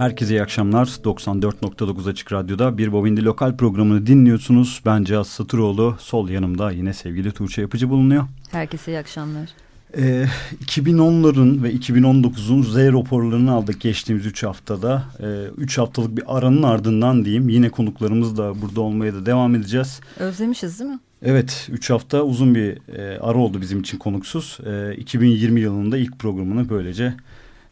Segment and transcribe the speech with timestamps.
[0.00, 0.86] Herkese iyi akşamlar.
[0.86, 4.82] 94.9 Açık Radyo'da bir Bobindi Lokal programını dinliyorsunuz.
[4.86, 5.96] Ben Cihaz Satıroğlu.
[5.98, 8.24] Sol yanımda yine sevgili Tuğçe Yapıcı bulunuyor.
[8.50, 9.48] Herkese iyi akşamlar.
[9.96, 10.26] Ee,
[10.64, 15.04] 2010'ların ve 2019'un Z raporlarını aldık geçtiğimiz 3 haftada.
[15.56, 17.48] 3 ee, haftalık bir aranın ardından diyeyim.
[17.48, 20.00] Yine konuklarımız da burada olmaya da devam edeceğiz.
[20.18, 20.98] Özlemişiz değil mi?
[21.22, 24.58] Evet 3 hafta uzun bir e, ara oldu bizim için konuksuz.
[24.66, 27.14] E, 2020 yılında ilk programını böylece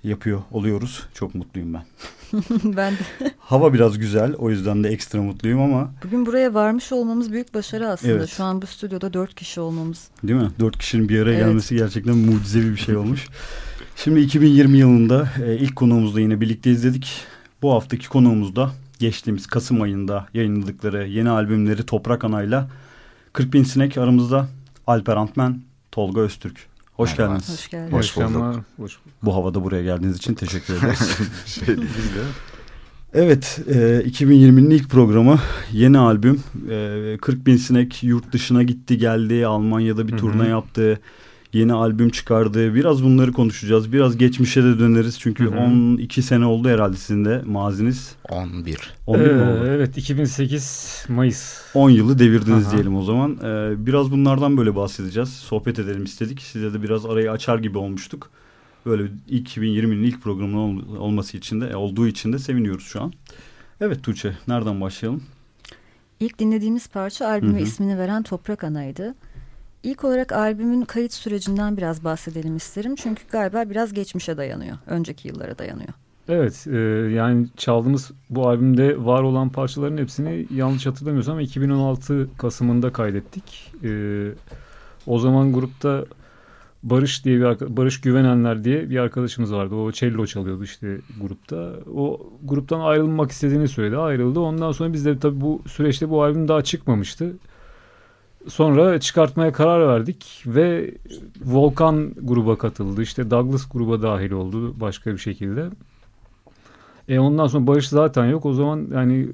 [0.05, 1.07] yapıyor oluyoruz.
[1.15, 1.85] Çok mutluyum ben.
[2.65, 3.33] ben de.
[3.39, 5.91] Hava biraz güzel o yüzden de ekstra mutluyum ama.
[6.05, 8.13] Bugün buraya varmış olmamız büyük başarı aslında.
[8.13, 8.29] Evet.
[8.29, 10.09] Şu an bu stüdyoda dört kişi olmamız.
[10.23, 10.51] Değil mi?
[10.61, 11.47] Dört kişinin bir araya evet.
[11.47, 13.29] gelmesi gerçekten mucizevi bir şey olmuş.
[13.97, 17.13] Şimdi 2020 yılında e, ilk konuğumuzla yine birlikte izledik.
[17.63, 22.69] Bu haftaki konuğumuzda geçtiğimiz Kasım ayında yayınladıkları yeni albümleri Toprak Ana'yla
[23.33, 24.49] 40 bin sinek aramızda
[24.87, 25.63] Alper Antmen,
[25.93, 26.67] Tolga Öztürk.
[26.99, 27.35] Hoş Merhaba.
[27.35, 27.53] geldiniz.
[27.59, 27.93] Hoş geldiniz.
[27.93, 28.65] Hoş bulduk.
[28.77, 31.19] Hoş Bu havada buraya geldiğiniz için teşekkür ederiz.
[31.47, 32.23] şey değil de.
[33.15, 33.75] Evet, e,
[34.07, 35.39] 2020'nin ilk programı
[35.73, 36.43] yeni albüm.
[36.71, 39.47] E, 40 bin sinek yurt dışına gitti geldi.
[39.47, 41.01] Almanya'da bir turne yaptı
[41.53, 42.75] yeni albüm çıkardı.
[42.75, 43.93] Biraz bunları konuşacağız.
[43.93, 45.21] Biraz geçmişe de döneriz.
[45.21, 45.95] Çünkü Hı -hı.
[45.95, 48.15] 12 sene oldu herhalde sizin de maziniz.
[48.29, 48.95] 11.
[49.07, 49.67] 11 ee, oldu?
[49.67, 51.61] Evet 2008 Mayıs.
[51.75, 52.73] 10 yılı devirdiniz Aha.
[52.73, 53.39] diyelim o zaman.
[53.45, 55.29] Ee, biraz bunlardan böyle bahsedeceğiz.
[55.29, 56.41] Sohbet edelim istedik.
[56.41, 58.31] Size de biraz arayı açar gibi olmuştuk.
[58.87, 63.13] Böyle 2020'nin ilk programının olması için de olduğu için de seviniyoruz şu an.
[63.81, 65.23] Evet Tuğçe nereden başlayalım?
[66.21, 69.15] İlk dinlediğimiz parça albüme ismini veren Toprak Ana'ydı.
[69.83, 72.95] İlk olarak albümün kayıt sürecinden biraz bahsedelim isterim.
[72.97, 74.77] Çünkü galiba biraz geçmişe dayanıyor.
[74.87, 75.89] Önceki yıllara dayanıyor.
[76.29, 76.79] Evet e,
[77.15, 83.73] yani çaldığımız bu albümde var olan parçaların hepsini yanlış hatırlamıyorsam 2016 Kasım'ında kaydettik.
[83.85, 83.91] E,
[85.07, 86.05] o zaman grupta
[86.83, 89.75] Barış diye bir Barış Güvenenler diye bir arkadaşımız vardı.
[89.75, 91.73] O cello çalıyordu işte grupta.
[91.95, 93.97] O gruptan ayrılmak istediğini söyledi.
[93.97, 94.41] Ayrıldı.
[94.41, 97.37] Ondan sonra biz de tabii bu süreçte bu albüm daha çıkmamıştı.
[98.47, 100.95] Sonra çıkartmaya karar verdik ve
[101.45, 103.03] Volkan gruba katıldı.
[103.03, 105.71] İşte Douglas gruba dahil oldu başka bir şekilde.
[107.09, 108.47] E ondan sonra Barış zaten yok.
[108.47, 109.29] O zaman yani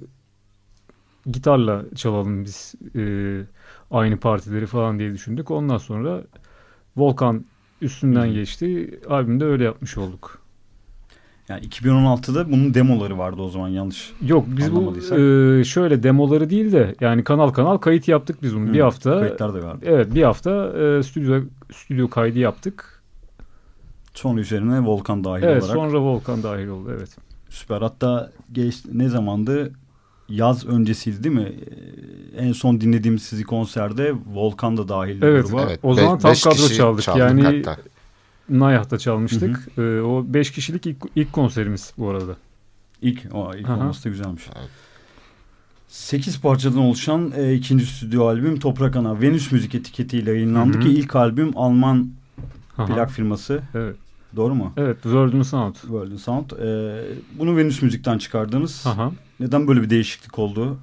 [1.27, 3.03] gitarla çalalım biz e,
[3.91, 5.51] aynı partileri falan diye düşündük.
[5.51, 6.23] Ondan sonra
[6.97, 7.45] Volkan
[7.81, 9.01] üstünden geçti.
[9.09, 10.44] Albümde öyle yapmış olduk.
[11.49, 16.73] Yani 2016'da bunun demoları vardı o zaman yanlış Yok biz bu e, şöyle demoları değil
[16.73, 18.69] de yani kanal kanal kayıt yaptık biz bunu.
[18.69, 19.21] Hı, bir hafta.
[19.21, 19.85] Kayıtlar da vardı.
[19.89, 21.41] Evet bir hafta e, stüdyo
[21.73, 23.03] stüdyo kaydı yaptık.
[24.15, 25.77] Sonra üzerine Volkan dahil evet, olarak.
[25.77, 27.17] Evet sonra Volkan dahil oldu evet.
[27.49, 29.73] Süper hatta geç, ne zamandı
[30.29, 31.53] yaz öncesiydi değil mi?
[32.37, 35.63] En son dinlediğim sizi konserde Volkan da dahil evet, gruba.
[35.63, 35.81] Evet.
[35.83, 37.09] O zaman tam kadro çaldık.
[37.17, 37.77] Yani hatta.
[38.49, 39.71] Nayah'ta çalmıştık.
[39.75, 39.99] Hı hı.
[39.99, 42.37] E, o beş kişilik ilk, ilk konserimiz bu arada.
[43.03, 44.43] İlk, o, ilk olması da güzelmiş.
[45.89, 50.85] Sekiz parçadan oluşan e, ikinci stüdyo albüm Toprak Ana Venüs Müzik etiketiyle yayınlandı hı hı.
[50.85, 52.11] ki ilk albüm Alman
[52.79, 52.87] Aha.
[52.87, 53.63] plak firması.
[53.75, 53.97] Evet.
[54.37, 54.73] Doğru mu?
[54.77, 55.75] Evet, World Sound.
[55.75, 56.51] World Sound.
[56.51, 57.05] Ee,
[57.39, 58.87] bunu Venüs Müzik'ten çıkardınız.
[58.87, 59.13] Aha.
[59.41, 60.79] Neden böyle bir değişiklik oldu?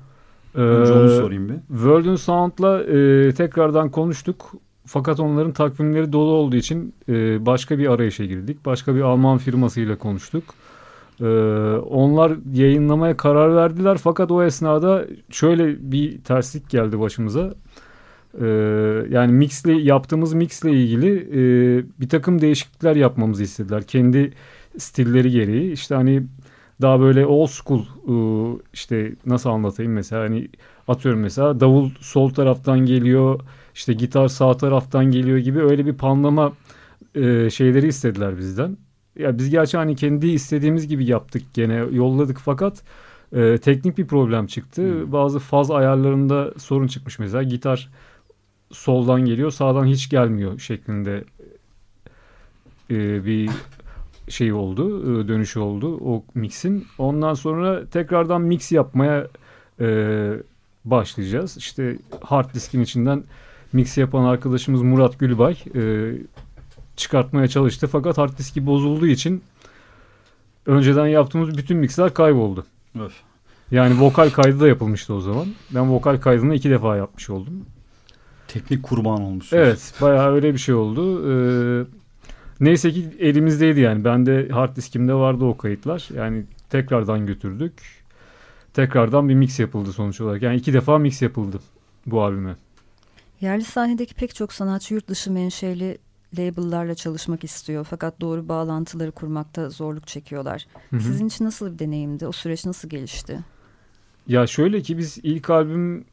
[0.53, 1.55] Önce ee, onu sorayım bir.
[1.67, 4.53] World Sound'la e, tekrardan konuştuk.
[4.93, 8.65] Fakat onların takvimleri dolu olduğu için e, başka bir arayışa girdik.
[8.65, 10.43] Başka bir Alman firmasıyla konuştuk.
[11.21, 11.25] E,
[11.89, 13.97] onlar yayınlamaya karar verdiler.
[13.97, 17.53] Fakat o esnada şöyle bir terslik geldi başımıza.
[18.41, 18.45] E,
[19.09, 21.41] yani mixle yaptığımız mixle ilgili e,
[21.99, 23.83] bir takım değişiklikler yapmamızı istediler.
[23.83, 24.33] Kendi
[24.77, 25.71] stilleri gereği.
[25.71, 26.23] İşte hani
[26.81, 28.15] daha böyle old school e,
[28.73, 30.47] işte nasıl anlatayım mesela hani
[30.87, 33.39] atıyorum mesela davul sol taraftan geliyor
[33.81, 36.53] işte gitar sağ taraftan geliyor gibi öyle bir panlama
[37.15, 38.77] e, şeyleri istediler bizden.
[39.15, 42.83] Ya biz gerçi hani kendi istediğimiz gibi yaptık gene yolladık fakat
[43.33, 44.81] e, teknik bir problem çıktı.
[44.81, 45.11] Hmm.
[45.11, 47.89] Bazı faz ayarlarında sorun çıkmış mesela gitar
[48.71, 51.23] soldan geliyor sağdan hiç gelmiyor şeklinde
[52.91, 53.49] e, bir
[54.29, 56.87] şey oldu e, dönüşü oldu o mixin.
[56.97, 59.27] Ondan sonra tekrardan mix yapmaya
[59.79, 59.87] e,
[60.85, 61.57] başlayacağız.
[61.57, 63.23] İşte hard diskin içinden
[63.73, 66.13] mix yapan arkadaşımız Murat Gülbay e,
[66.95, 67.87] çıkartmaya çalıştı.
[67.87, 69.43] Fakat hard diski bozulduğu için
[70.65, 72.65] önceden yaptığımız bütün mixler kayboldu.
[72.99, 73.13] Öf.
[73.71, 75.47] Yani vokal kaydı da yapılmıştı o zaman.
[75.71, 77.65] Ben vokal kaydını iki defa yapmış oldum.
[78.47, 79.53] Teknik kurban olmuş.
[79.53, 81.31] Evet bayağı öyle bir şey oldu.
[81.31, 81.85] Ee,
[82.59, 84.03] neyse ki elimizdeydi yani.
[84.03, 86.09] Ben de hard diskimde vardı o kayıtlar.
[86.15, 87.73] Yani tekrardan götürdük.
[88.73, 90.41] Tekrardan bir mix yapıldı sonuç olarak.
[90.41, 91.59] Yani iki defa mix yapıldı
[92.05, 92.55] bu albüme.
[93.41, 95.97] Yerli sahnedeki pek çok sanatçı yurt dışı menşeli
[96.37, 100.67] label'larla çalışmak istiyor fakat doğru bağlantıları kurmakta zorluk çekiyorlar.
[100.89, 101.01] Hı hı.
[101.01, 102.27] Sizin için nasıl bir deneyimdi?
[102.27, 103.39] O süreç nasıl gelişti?
[104.27, 106.05] Ya şöyle ki biz ilk albüm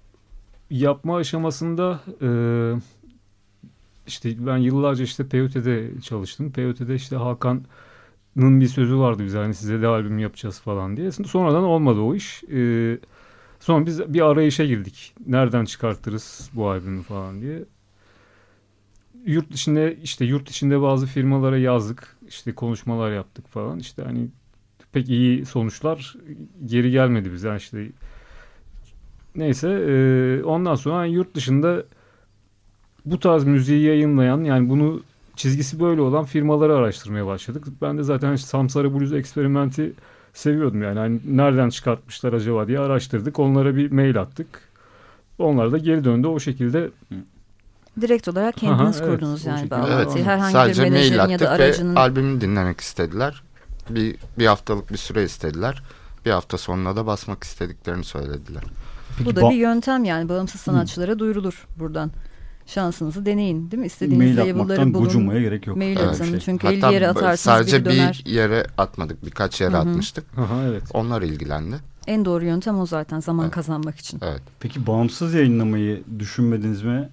[0.71, 2.29] yapma aşamasında e,
[4.07, 6.53] işte ben yıllarca işte PYT'de çalıştım.
[6.53, 11.13] PYT'de işte Hakan'ın bir sözü vardı bize hani size de albüm yapacağız falan diye.
[11.13, 12.45] Sonradan olmadı o iş.
[12.45, 12.99] E,
[13.61, 15.15] sonra biz bir arayışa girdik.
[15.27, 17.65] Nereden çıkartırız bu albümü falan diye.
[19.27, 22.17] Yurt dışında işte yurt içinde bazı firmalara yazdık.
[22.29, 23.79] İşte konuşmalar yaptık falan.
[23.79, 24.29] İşte hani
[24.93, 26.17] pek iyi sonuçlar
[26.67, 27.49] geri gelmedi bize.
[27.49, 27.89] Yani işte
[29.37, 31.85] neyse e, ondan sonra hani yurt dışında
[33.07, 35.03] bu tarz müziği yayınlayan yani bunu
[35.37, 37.65] çizgisi böyle olan firmaları araştırmaya başladık.
[37.83, 39.93] Ben de zaten Samsara Blues eksperimenti
[40.39, 40.99] seviyordum yani.
[40.99, 43.39] Hani nereden çıkartmışlar acaba diye araştırdık.
[43.39, 44.69] Onlara bir mail attık.
[45.39, 46.91] Onlar da geri döndü o şekilde.
[48.01, 50.17] Direkt olarak kendiniz Aha, kurdunuz evet, yani bağlantıyı.
[50.17, 51.97] Evet, Herhangi sadece bir mail attık ya da aracının...
[51.97, 53.43] ve albümü dinlemek istediler.
[53.91, 55.83] Bir, bir haftalık bir süre istediler.
[56.27, 58.63] Bir hafta sonra da basmak istediklerini söylediler.
[59.19, 61.19] Peki, Bu da bir yöntem yani bağımsız sanatçılara Hı.
[61.19, 62.11] duyurulur buradan
[62.69, 63.87] şansınızı deneyin değil mi?
[63.87, 65.05] İstediğiniz mail label'ları bulun.
[65.05, 65.77] gocunmaya gerek yok.
[65.77, 66.09] Mail evet.
[66.09, 66.41] atın şey.
[66.41, 69.91] çünkü Hatta 50 yere atarsınız sadece bir yere atmadık birkaç yere Hı -hı.
[69.91, 70.25] atmıştık.
[70.39, 70.83] Aha, evet.
[70.95, 71.77] Onlar ilgilendi.
[72.07, 73.55] En doğru yöntem o zaten zaman evet.
[73.55, 74.21] kazanmak için.
[74.23, 74.43] Evet.
[74.61, 77.09] Peki bağımsız yayınlamayı düşünmediniz mi?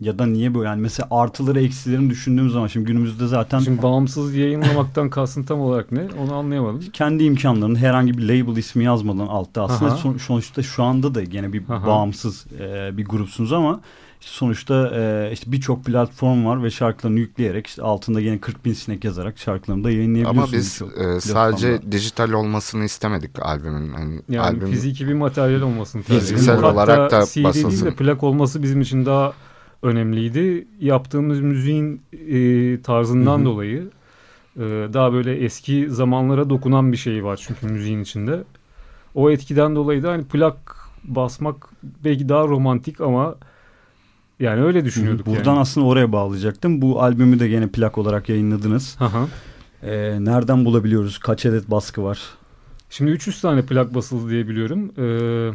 [0.00, 3.58] Ya da niye böyle yani mesela artıları eksilerini düşündüğüm zaman şimdi günümüzde zaten...
[3.58, 6.08] Şimdi bağımsız yayınlamaktan kastın tam olarak ne?
[6.22, 6.80] Onu anlayamadım.
[6.92, 11.52] Kendi imkanlarını herhangi bir label ismi yazmadan altta aslında son, sonuçta şu anda da gene
[11.52, 11.86] bir Aha.
[11.86, 13.80] bağımsız e, bir grupsunuz ama
[14.20, 18.72] işte sonuçta e, işte birçok platform var ve şarkılarını yükleyerek işte altında yine 40 bin
[18.72, 20.82] sinek yazarak şarkılarını da yayınlayabiliyorsunuz.
[20.82, 23.92] Ama biz e, sadece dijital olmasını istemedik albümün.
[23.92, 27.70] Yani, yani albüm, fiziki bir materyal olmasını Fiziksel olarak da CD basılsın.
[27.70, 29.32] değil de plak olması bizim için daha
[29.82, 30.68] önemliydi.
[30.80, 33.44] Yaptığımız müziğin e, tarzından Hı -hı.
[33.44, 33.90] dolayı
[34.56, 34.60] e,
[34.92, 38.44] daha böyle eski zamanlara dokunan bir şey var çünkü müziğin içinde.
[39.14, 41.68] O etkiden dolayı da hani plak basmak
[42.04, 43.34] belki daha romantik ama
[44.40, 45.26] yani öyle düşünüyorduk.
[45.26, 45.60] Buradan yani.
[45.60, 46.82] aslında oraya bağlayacaktım.
[46.82, 48.96] Bu albümü de gene plak olarak yayınladınız.
[49.00, 49.28] Aha.
[49.82, 51.18] Ee, nereden bulabiliyoruz?
[51.18, 52.20] Kaç adet baskı var?
[52.90, 54.92] Şimdi 300 tane plak basıldı diye biliyorum.
[54.98, 55.50] Ee,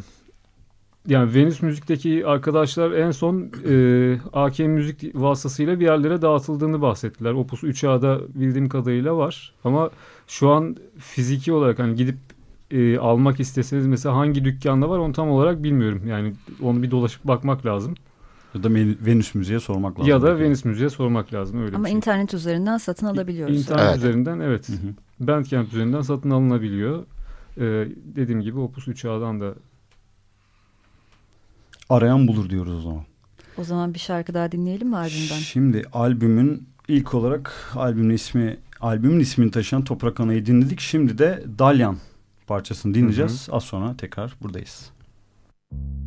[1.07, 7.33] yani Venüs Müzik'teki arkadaşlar en son e, AK Müzik vasıtasıyla bir yerlere dağıtıldığını bahsettiler.
[7.33, 9.53] Opus 3A'da bildiğim kadarıyla var.
[9.63, 9.89] Ama
[10.27, 12.15] şu an fiziki olarak hani gidip
[12.71, 16.01] e, almak isteseniz mesela hangi dükkanda var onu tam olarak bilmiyorum.
[16.07, 17.95] Yani onu bir dolaşıp bakmak lazım.
[18.55, 18.73] Ya da
[19.05, 20.09] Venüs Müziğe sormak lazım.
[20.09, 21.97] Ya da Venüs Müziğe sormak lazım öyle Ama şey.
[21.97, 23.61] internet üzerinden satın alabiliyoruz.
[23.61, 23.97] İnternet evet.
[23.97, 24.69] üzerinden evet.
[24.69, 25.27] Hı hı.
[25.27, 27.03] Bandcamp üzerinden satın alınabiliyor.
[27.57, 29.53] Ee, dediğim gibi Opus 3A'dan da
[31.89, 33.03] arayan bulur diyoruz o zaman.
[33.57, 35.37] O zaman bir şarkı daha dinleyelim mi albümden?
[35.37, 40.79] Şimdi albümün ilk olarak albümün ismi albümün ismini taşıyan Toprak Ana'yı dinledik.
[40.79, 41.97] Şimdi de Dalyan
[42.47, 43.47] parçasını dinleyeceğiz.
[43.47, 43.55] Hı hı.
[43.55, 44.91] Az sonra tekrar buradayız.
[45.71, 46.04] Müzik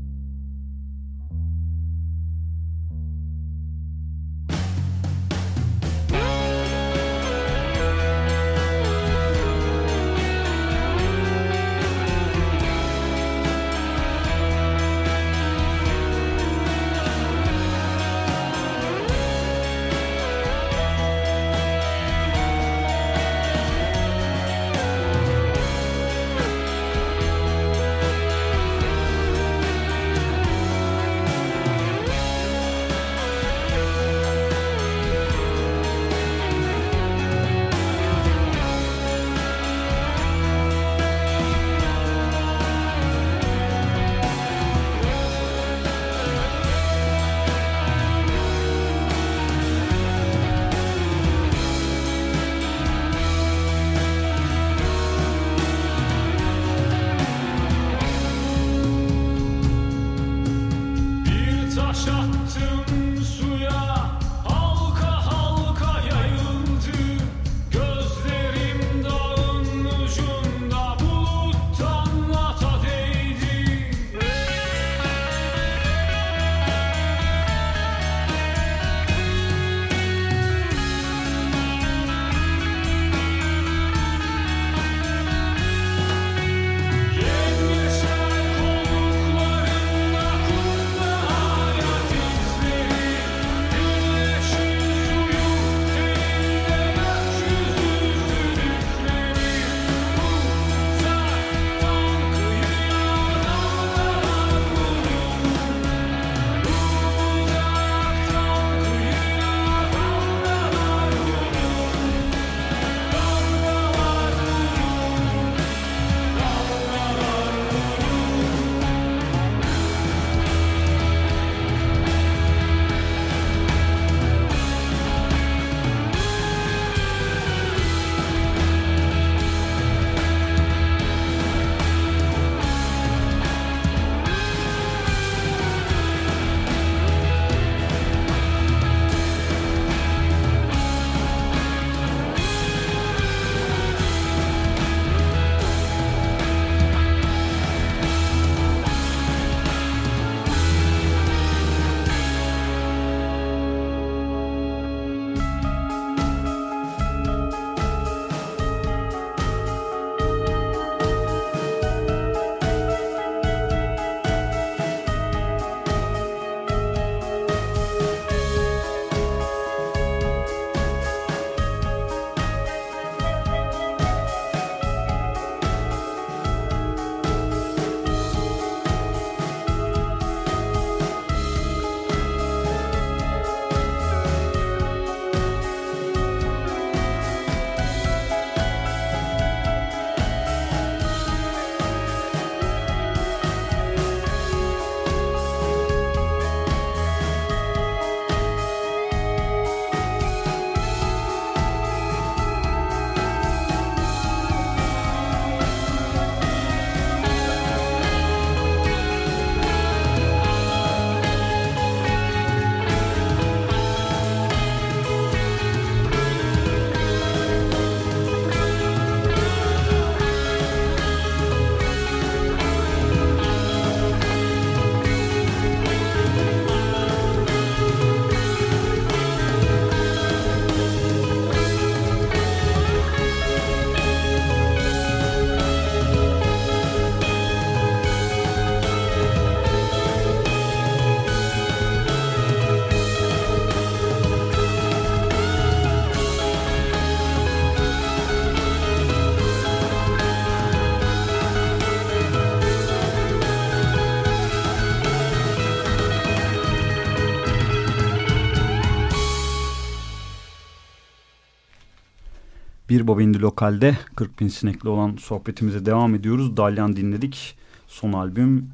[263.17, 266.57] İndi Lokal'de 40 bin sinekli olan sohbetimize devam ediyoruz.
[266.57, 267.59] Dalyan dinledik.
[267.87, 268.71] Son albüm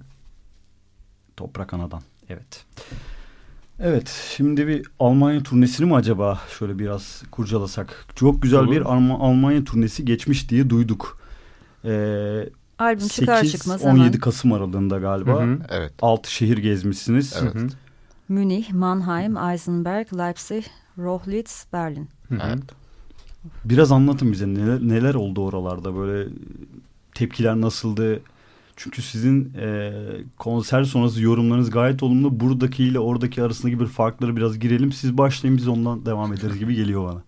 [1.37, 2.03] Toprak Anadan.
[2.29, 2.65] Evet.
[3.81, 8.07] Evet şimdi bir Almanya turnesini mi acaba şöyle biraz kurcalasak?
[8.15, 8.71] Çok güzel Olur.
[8.71, 11.21] bir Alm Almanya turnesi geçmiş diye duyduk.
[11.85, 15.43] Ee, Albüm çıkar çıkmaz 17 Kasım aralığında galiba.
[15.43, 15.59] Hı hı.
[15.71, 15.93] Evet.
[16.03, 17.35] 6 şehir gezmişsiniz.
[17.43, 17.55] Evet.
[17.55, 17.69] Hı hı.
[18.29, 20.65] Münih, Mannheim, Eisenberg, Leipzig,
[20.99, 22.09] Rohlitz, Berlin.
[22.29, 22.41] Hı hı.
[22.47, 22.84] Evet.
[23.65, 26.29] Biraz anlatın bize neler, neler oldu oralarda böyle
[27.15, 28.21] tepkiler nasıldı?
[28.77, 29.93] Çünkü sizin e,
[30.39, 32.41] konser sonrası yorumlarınız gayet olumlu.
[32.41, 34.93] Buradaki ile oradaki arasındaki bir farkları biraz girelim.
[34.93, 37.23] Siz başlayın biz ondan devam ederiz gibi geliyor bana.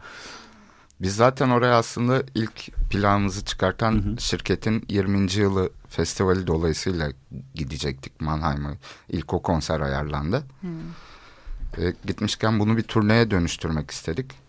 [1.01, 4.21] Biz zaten oraya aslında ilk planımızı çıkartan hı hı.
[4.21, 5.33] şirketin 20.
[5.33, 7.13] yılı festivali dolayısıyla
[7.55, 8.75] gidecektik Mannheim'a.
[9.09, 10.45] İlk o konser ayarlandı.
[10.61, 11.83] Hı.
[11.83, 14.46] E, gitmişken bunu bir turneye dönüştürmek istedik.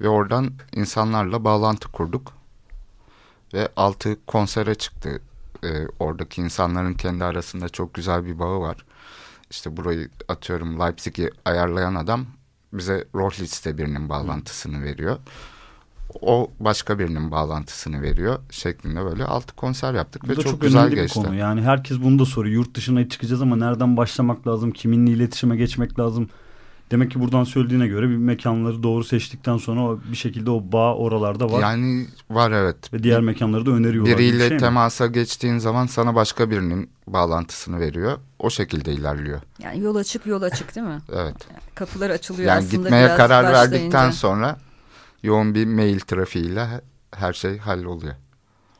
[0.00, 2.32] Ve oradan insanlarla bağlantı kurduk.
[3.54, 5.22] Ve altı konsere çıktı.
[5.64, 8.76] E, oradaki insanların kendi arasında çok güzel bir bağı var.
[9.50, 12.26] İşte burayı atıyorum Leipzig'i ayarlayan adam
[12.72, 15.18] bize Rohlitz'te birinin bağlantısını veriyor.
[16.20, 20.90] O başka birinin bağlantısını veriyor şeklinde böyle altı konser yaptık Bu ve çok, çok güzel
[20.90, 21.20] geçti.
[21.20, 21.34] Bir konu.
[21.34, 22.54] Yani herkes bunu da soruyor.
[22.54, 24.70] Yurt dışına çıkacağız ama nereden başlamak lazım?
[24.70, 26.28] Kiminle iletişime geçmek lazım?
[26.90, 31.52] Demek ki buradan söylediğine göre bir mekanları doğru seçtikten sonra bir şekilde o bağ oralarda
[31.52, 31.60] var.
[31.60, 32.92] Yani var evet.
[32.92, 34.18] Ve diğer mekanları da öneriyorlar.
[34.18, 35.12] Biriyle şey temasa mi?
[35.12, 38.18] geçtiğin zaman sana başka birinin bağlantısını veriyor.
[38.38, 39.40] O şekilde ilerliyor.
[39.58, 40.98] Yani yol açık yol açık değil mi?
[41.12, 41.36] evet.
[41.74, 42.82] Kapılar açılıyor yani aslında.
[42.82, 43.72] Gitmeye karar başlayınca.
[43.72, 44.58] verdikten sonra
[45.22, 46.66] yoğun bir mail trafiğiyle
[47.14, 48.14] her şey halloluyor.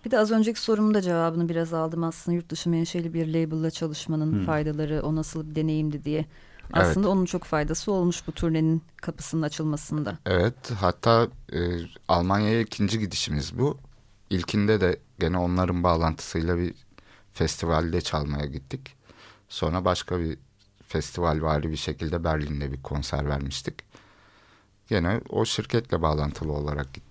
[0.05, 3.71] Bir de az önceki sorumun da cevabını biraz aldım aslında yurt dışı menşeli bir label'la
[3.71, 4.47] çalışmanın hmm.
[4.47, 6.27] faydaları o nasıl bir deneyimdi diye.
[6.73, 7.17] Aslında evet.
[7.17, 10.19] onun çok faydası olmuş bu turnenin kapısının açılmasında.
[10.27, 11.59] Evet hatta e,
[12.09, 13.79] Almanya'ya ikinci gidişimiz bu.
[14.31, 16.75] İlkinde de gene onların bağlantısıyla bir
[17.33, 18.97] festivalde çalmaya gittik.
[19.49, 20.39] Sonra başka bir
[20.89, 23.75] festival vari bir şekilde Berlin'de bir konser vermiştik.
[24.89, 27.10] Gene o şirketle bağlantılı olarak gittik.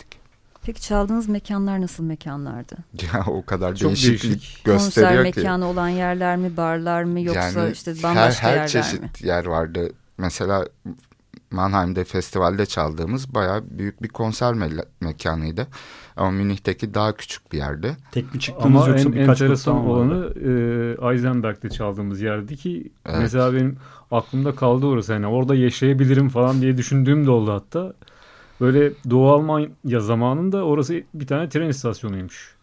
[0.69, 2.75] Peki çaldığınız mekanlar nasıl mekanlardı?
[3.13, 4.65] Ya o kadar Çok değişiklik değişik.
[4.65, 5.39] gösteriyor Konser ki.
[5.39, 9.09] mekanı olan yerler mi, barlar mı yoksa yani işte bambaşka her, her yerler çeşit mi?
[9.27, 9.91] yer vardı.
[10.17, 10.65] Mesela
[11.51, 14.69] Mannheim'de festivalde çaldığımız bayağı büyük bir konser me
[15.01, 15.67] mekanıydı.
[16.17, 17.97] Ama Münih'teki daha küçük bir yerde.
[18.11, 23.17] Tek mi çıktınız Ama yoksa en birkaç enteresan olanı e, Eisenberg'de çaldığımız yerdi ki evet.
[23.19, 23.77] mesela benim
[24.11, 25.13] aklımda kaldı orası.
[25.13, 27.93] Yani orada yaşayabilirim falan diye düşündüğüm de oldu hatta.
[28.61, 32.55] Böyle Doğu Almanya zamanında orası bir tane tren istasyonuymuş.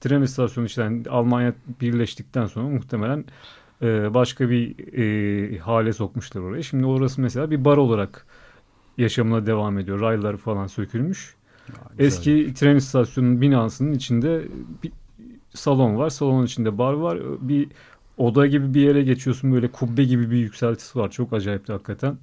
[0.00, 3.24] Tren istasyonu işte yani Almanya birleştikten sonra muhtemelen
[3.82, 4.74] e, başka bir
[5.54, 6.64] e, hale sokmuşlar orayı.
[6.64, 8.26] Şimdi orası mesela bir bar olarak
[8.98, 10.00] yaşamına devam ediyor.
[10.00, 11.34] Raylar falan sökülmüş.
[11.68, 14.42] Ya, Eski tren istasyonunun binasının içinde
[14.82, 14.92] bir
[15.54, 16.10] salon var.
[16.10, 17.18] Salonun içinde bar var.
[17.40, 17.68] Bir
[18.18, 21.10] oda gibi bir yere geçiyorsun böyle kubbe gibi bir yükseltisi var.
[21.10, 22.18] Çok acayip hakikaten.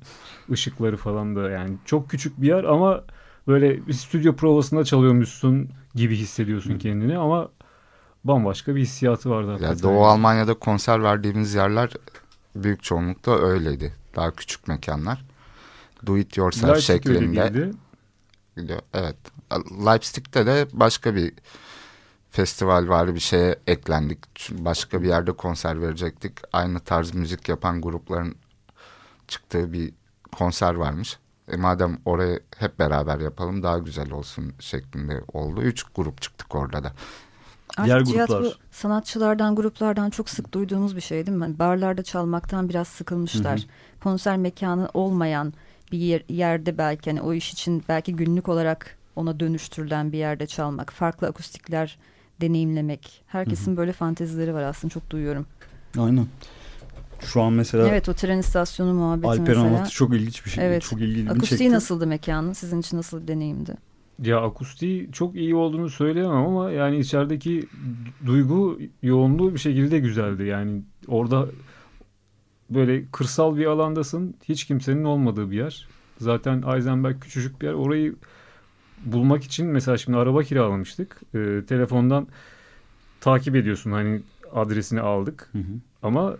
[0.50, 3.04] Işıkları falan da yani çok küçük bir yer ama
[3.48, 7.50] böyle bir stüdyo provasında çalıyormuşsun gibi hissediyorsun kendini ama
[8.24, 9.76] bambaşka bir hissiyatı vardı hakikaten.
[9.76, 11.90] Ya Doğu Almanya'da konser verdiğimiz yerler
[12.56, 13.94] büyük çoğunlukla öyleydi.
[14.16, 15.26] Daha küçük mekanlar.
[16.06, 17.72] Do it yourself Leipzig şeklinde.
[18.94, 19.16] Evet.
[19.86, 21.34] Leipzig'te de başka bir
[22.36, 24.19] festival var bir şeye eklendik.
[24.52, 26.34] Başka bir yerde konser verecektik.
[26.54, 28.36] Aynı tarz müzik yapan grupların
[29.28, 29.93] çıktığı bir
[30.32, 31.19] konser varmış.
[31.52, 35.62] E madem oraya hep beraber yapalım daha güzel olsun şeklinde oldu.
[35.62, 36.91] Üç grup çıktık orada da.
[37.78, 38.43] Artık Diğer gruplar.
[38.43, 41.43] bu sanatçılardan, gruplardan çok sık duyduğumuz bir şey değil mi?
[41.43, 43.60] Hani barlarda çalmaktan biraz sıkılmışlar.
[43.60, 44.00] Hı hı.
[44.04, 45.54] Konser mekanı olmayan
[45.91, 50.48] bir yer, yerde belki hani o iş için belki günlük olarak ona dönüştürülen bir yerde
[50.48, 50.93] çalmak.
[50.93, 51.98] Farklı akustikler
[52.41, 53.24] deneyimlemek.
[53.28, 53.78] Herkesin hı hı.
[53.78, 55.45] böyle fantezileri var aslında çok duyuyorum.
[55.98, 56.28] Aynen.
[57.19, 59.65] Şu an mesela Evet o tren istasyonu muhabbeti Alper mesela.
[59.65, 60.67] anlattı çok ilginç bir şey.
[60.67, 60.82] Evet.
[60.82, 61.71] Çok ilginç Akustiği çekti.
[61.74, 62.54] nasıldı mekanın?
[62.54, 63.76] Sizin için nasıl bir deneyimdi?
[64.24, 67.67] Ya akustiği çok iyi olduğunu söyleyemem ama yani içerideki
[68.26, 70.43] duygu yoğunluğu bir şekilde güzeldi.
[70.43, 71.48] Yani orada
[72.69, 74.36] böyle kırsal bir alandasın.
[74.43, 75.88] Hiç kimsenin olmadığı bir yer.
[76.17, 77.74] Zaten Eisenberg küçücük bir yer.
[77.74, 78.15] Orayı
[79.06, 81.22] bulmak için mesela şimdi araba kiralamıştık.
[81.36, 82.28] Ee, telefondan
[83.22, 84.22] takip ediyorsun hani
[84.54, 85.50] adresini aldık.
[85.52, 85.74] Hı hı.
[86.04, 86.38] Ama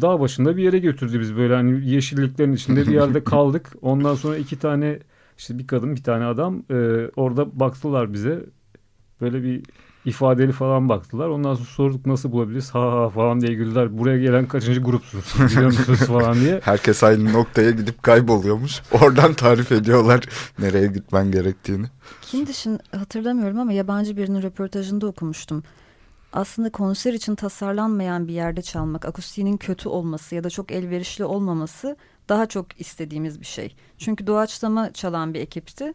[0.00, 3.72] dağ başında bir yere götürdü biz böyle hani yeşilliklerin içinde bir yerde kaldık.
[3.82, 4.98] Ondan sonra iki tane
[5.38, 8.46] işte bir kadın bir tane adam e, orada baktılar bize.
[9.20, 9.62] Böyle bir
[10.04, 11.28] ifadeli falan baktılar.
[11.28, 12.74] Ondan sonra sorduk nasıl bulabiliriz?
[12.74, 13.98] Ha ha falan diye güldüler.
[13.98, 16.60] Buraya gelen kaçıncı grupsunuz biliyor musunuz falan diye.
[16.64, 18.82] Herkes aynı noktaya gidip kayboluyormuş.
[18.92, 20.24] Oradan tarif ediyorlar
[20.58, 21.86] nereye gitmen gerektiğini.
[22.22, 25.62] Kim dışın hatırlamıyorum ama yabancı birinin röportajında okumuştum.
[26.32, 31.96] Aslında konser için tasarlanmayan bir yerde çalmak, akustiğinin kötü olması ya da çok elverişli olmaması
[32.28, 33.74] daha çok istediğimiz bir şey.
[33.98, 35.92] Çünkü doğaçlama çalan bir ekipti.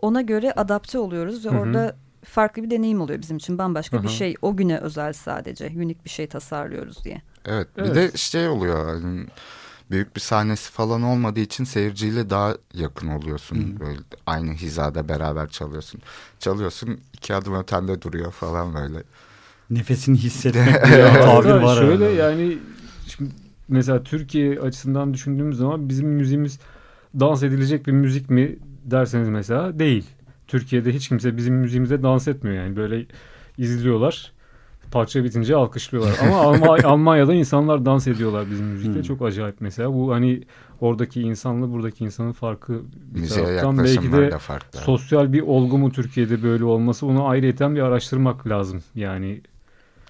[0.00, 1.58] Ona göre adapte oluyoruz ve Hı -hı.
[1.58, 3.58] orada farklı bir deneyim oluyor bizim için.
[3.58, 4.04] Bambaşka Hı -hı.
[4.04, 4.34] bir şey.
[4.42, 5.72] O güne özel sadece.
[5.76, 7.22] Unik bir şey tasarlıyoruz diye.
[7.44, 7.68] Evet.
[7.76, 7.94] Bir evet.
[7.94, 8.84] de şey oluyor.
[8.84, 9.26] Hani
[9.90, 13.56] büyük bir sahnesi falan olmadığı için seyirciyle daha yakın oluyorsun.
[13.56, 13.80] Hı.
[13.80, 16.00] Böyle aynı hizada beraber çalıyorsun.
[16.38, 19.02] Çalıyorsun iki adım ötende duruyor falan böyle.
[19.70, 20.74] Nefesini hissetmek
[21.24, 21.76] tabir var.
[21.76, 22.58] Şöyle yani
[23.06, 23.30] şimdi
[23.68, 26.58] mesela Türkiye açısından düşündüğümüz zaman bizim müziğimiz
[27.20, 30.04] dans edilecek bir müzik mi derseniz mesela değil.
[30.50, 33.06] Türkiye'de hiç kimse bizim müziğimize dans etmiyor yani böyle
[33.58, 34.32] izliyorlar.
[34.90, 36.18] Parça bitince alkışlıyorlar.
[36.22, 38.94] Ama Alm Almanya'da insanlar dans ediyorlar bizim müzikte.
[38.94, 39.02] Hmm.
[39.02, 39.94] Çok acayip mesela.
[39.94, 40.42] Bu hani
[40.80, 42.82] oradaki insanla buradaki insanın farkı
[43.14, 44.78] bir Müziğe taraftan belki de farklı.
[44.78, 48.82] sosyal bir olgu mu Türkiye'de böyle olması onu ayrıyeten bir araştırmak lazım.
[48.94, 49.40] Yani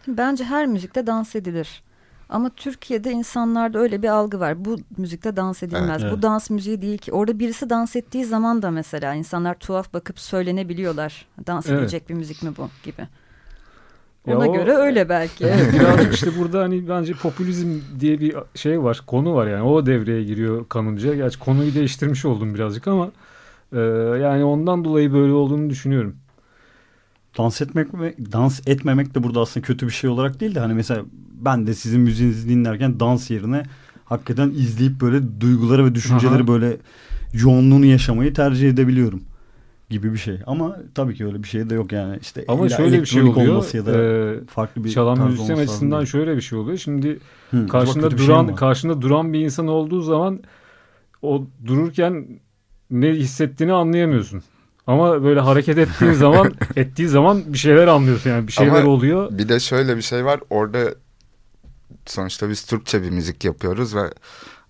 [0.09, 1.83] Bence her müzikte dans edilir.
[2.31, 4.65] Ama Türkiye'de insanlarda öyle bir algı var.
[4.65, 6.03] Bu müzikte dans edilmez.
[6.03, 7.13] Evet, Bu dans müziği değil ki.
[7.13, 11.27] Orada birisi dans ettiği zaman da mesela insanlar tuhaf bakıp söylenebiliyorlar.
[11.47, 11.79] Dans evet.
[11.79, 13.09] edilecek bir müzik mi bu gibi.
[14.27, 15.45] Ona o, göre öyle belki.
[15.45, 19.63] Evet, birazcık işte burada hani bence popülizm diye bir şey var, konu var yani.
[19.63, 21.15] O devreye giriyor kanunca.
[21.15, 23.11] Gerçi konuyu değiştirmiş oldum birazcık ama
[23.73, 23.79] e,
[24.21, 26.17] yani ondan dolayı böyle olduğunu düşünüyorum
[27.39, 30.75] dans etmek ve dans etmemek de burada aslında kötü bir şey olarak değil de hani
[30.75, 31.03] mesela
[31.45, 33.63] ben de sizin müziğinizi dinlerken dans yerine
[34.05, 36.47] hakikaten izleyip böyle duyguları ve düşünceleri Aha.
[36.47, 36.77] böyle
[37.33, 39.23] yoğunluğunu yaşamayı tercih edebiliyorum
[39.91, 40.39] gibi bir şey.
[40.47, 42.19] Ama tabii ki öyle bir şey de yok yani.
[42.21, 43.75] işte Ama şöyle bir şey oluyor.
[43.75, 46.79] Ya da e, farklı bir çalan müzisyen açısından şöyle bir şey oluyor.
[46.79, 47.19] Şimdi
[47.51, 50.41] Hı, karşında duran şey karşında duran bir insan olduğu zaman
[51.23, 52.27] o dururken
[52.91, 54.43] ne hissettiğini anlayamıyorsun.
[54.87, 59.39] Ama böyle hareket ettiğin zaman ettiği zaman bir şeyler anlıyorsun yani bir şeyler Ama oluyor.
[59.39, 60.95] Bir de şöyle bir şey var orada
[62.07, 64.13] sonuçta biz Türkçe bir müzik yapıyoruz ve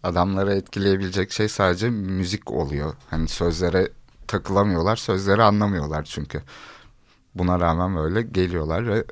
[0.02, 2.94] adamları etkileyebilecek şey sadece müzik oluyor.
[3.10, 3.88] Hani sözlere
[4.26, 6.42] takılamıyorlar sözleri anlamıyorlar çünkü.
[7.34, 9.04] Buna rağmen böyle geliyorlar ve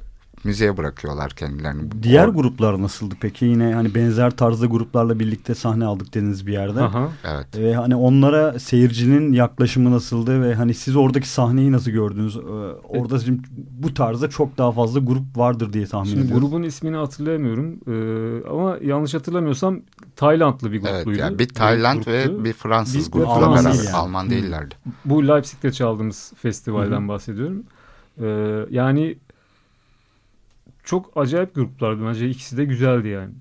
[0.45, 2.03] müziğe bırakıyorlar kendilerini.
[2.03, 2.33] Diğer o...
[2.33, 3.45] gruplar nasıldı peki?
[3.45, 6.83] Yine hani benzer tarzda gruplarla birlikte sahne aldık dediniz bir yerde.
[6.83, 7.09] Aha.
[7.25, 7.47] Evet.
[7.59, 12.37] Ve hani onlara seyircinin yaklaşımı nasıldı ve hani siz oradaki sahneyi nasıl gördünüz?
[12.37, 12.41] Ee,
[12.89, 16.49] orada şimdi bu tarzda çok daha fazla grup vardır diye tahmin şimdi ediyorum.
[16.51, 19.81] Grubun ismini hatırlayamıyorum ee, ama yanlış hatırlamıyorsam
[20.17, 21.11] Taylandlı bir grupluydu.
[21.11, 23.85] Evet, yani bir Tayland bir ve bir Fransız bir, grupla Alman beraber.
[23.85, 23.97] Yani.
[23.97, 24.75] Alman değillerdi.
[25.05, 27.09] Bu Leipzig'te çaldığımız festivalden Hı-hı.
[27.09, 27.63] bahsediyorum.
[28.21, 29.19] Ee, yani
[30.89, 32.31] çok acayip gruplardı bence.
[32.31, 33.33] ikisi de güzeldi yani.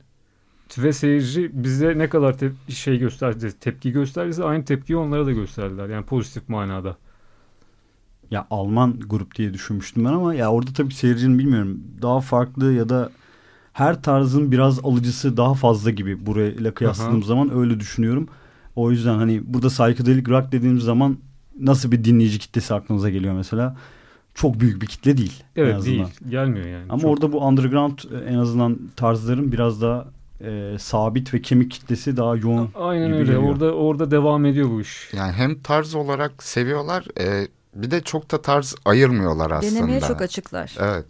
[0.78, 5.90] Ve seyirci bize ne kadar te şey gösterdi, tepki gösterdiyse aynı tepkiyi onlara da gösterdiler.
[5.90, 6.98] Yani pozitif manada.
[8.32, 12.90] Ya Alman grup diye düşünmüştüm ben ama ya orada tabii seyircinin bilmiyorum daha farklı ya
[12.90, 13.12] da
[13.74, 17.28] her tarzın biraz alıcısı daha fazla gibi burayla kıyasladığım Aha.
[17.28, 18.28] zaman öyle düşünüyorum.
[18.76, 21.18] O yüzden hani burada psychedelic rock dediğimiz zaman
[21.60, 23.76] nasıl bir dinleyici kitlesi aklınıza geliyor mesela?
[24.38, 25.44] Çok büyük bir kitle değil.
[25.56, 26.06] Evet değil.
[26.30, 26.86] Gelmiyor yani.
[26.90, 27.12] Ama çok...
[27.12, 30.08] orada bu underground e, en azından tarzların biraz daha
[30.42, 32.70] e, sabit ve kemik kitlesi daha yoğun.
[32.76, 33.24] Aynen öyle.
[33.24, 33.44] Geliyor.
[33.44, 35.10] Orada orada devam ediyor bu iş.
[35.14, 39.76] Yani hem tarz olarak seviyorlar, e, bir de çok da tarz ayırmıyorlar aslında.
[39.76, 40.76] Denemeye çok açıklar.
[40.80, 41.06] Evet.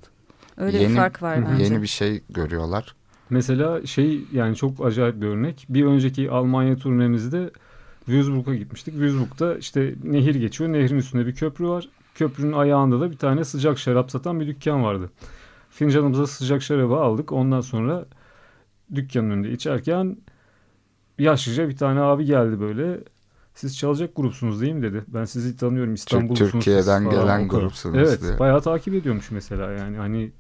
[0.57, 1.63] Öyle yeni, bir fark var bence.
[1.63, 2.95] Yeni bir şey görüyorlar.
[3.29, 5.65] Mesela şey yani çok acayip bir örnek.
[5.69, 7.49] Bir önceki Almanya turnemizde
[8.05, 8.93] Würzburg'a gitmiştik.
[8.93, 10.73] Würzburg'da işte nehir geçiyor.
[10.73, 11.89] Nehrin üstünde bir köprü var.
[12.17, 15.09] Köprünün ayağında da bir tane sıcak şarap satan bir dükkan vardı.
[15.69, 17.31] Fincanımıza sıcak şarabı aldık.
[17.31, 18.05] Ondan sonra
[18.95, 20.17] dükkanın önünde içerken
[21.19, 22.99] yaşlıca bir tane abi geldi böyle.
[23.53, 25.03] Siz çalacak grupsunuz değil mi dedi.
[25.07, 26.51] Ben sizi tanıyorum İstanbul'sunuz.
[26.51, 28.39] Türkiye'den gelen grupsunuz Evet diye.
[28.39, 30.31] bayağı takip ediyormuş mesela yani hani.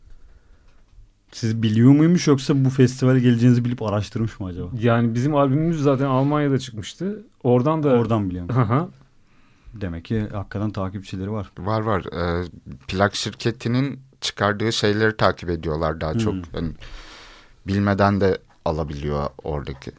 [1.31, 4.67] Siz biliyor muymuş yoksa bu festivale geleceğinizi bilip araştırmış mı acaba?
[4.81, 7.23] Yani bizim albümümüz zaten Almanya'da çıkmıştı.
[7.43, 7.89] Oradan da.
[7.89, 8.55] Oradan biliyorum.
[9.73, 11.51] Demek ki hakikaten takipçileri var.
[11.57, 12.05] Var var.
[12.13, 12.47] Ee,
[12.87, 16.19] plak şirketinin çıkardığı şeyleri takip ediyorlar daha hmm.
[16.19, 16.35] çok.
[16.53, 16.71] Yani
[17.67, 19.91] bilmeden de alabiliyor oradaki.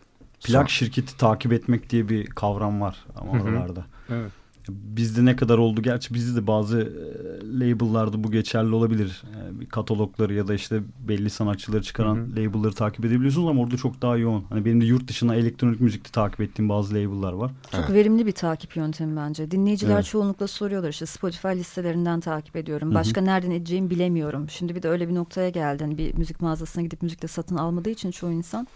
[0.44, 0.66] Plak Son...
[0.66, 3.86] şirketi takip etmek diye bir kavram var ama oralarda.
[4.08, 4.32] Evet.
[4.68, 5.82] Bizde ne kadar oldu?
[5.82, 9.22] Gerçi bizde de bazı e, label'larda bu geçerli olabilir.
[9.62, 12.30] E, katalogları ya da işte belli sanatçıları çıkaran hı hı.
[12.30, 14.44] label'ları takip edebiliyorsunuz ama orada çok daha yoğun.
[14.48, 17.50] Hani benim de yurt dışına elektronik müzikte takip ettiğim bazı label'lar var.
[17.70, 17.92] Çok evet.
[17.92, 19.50] verimli bir takip yöntemi bence.
[19.50, 20.04] Dinleyiciler evet.
[20.04, 22.94] çoğunlukla soruyorlar işte Spotify listelerinden takip ediyorum.
[22.94, 23.28] Başka hı hı.
[23.28, 24.50] nereden edeceğimi bilemiyorum.
[24.50, 25.98] Şimdi bir de öyle bir noktaya geldin.
[25.98, 28.66] Bir müzik mağazasına gidip müzikte satın almadığı için çoğu insan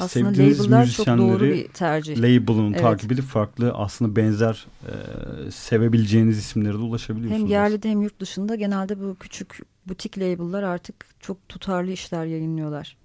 [0.00, 2.18] aslında label'lar çok doğru bir tercih.
[2.18, 2.80] Label'ını evet.
[2.80, 7.42] takip edip farklı aslında benzer e, sevebileceğiniz isimlere de ulaşabiliyorsunuz.
[7.42, 12.96] Hem yerli hem yurt dışında genelde bu küçük butik label'lar artık çok tutarlı işler yayınlıyorlar.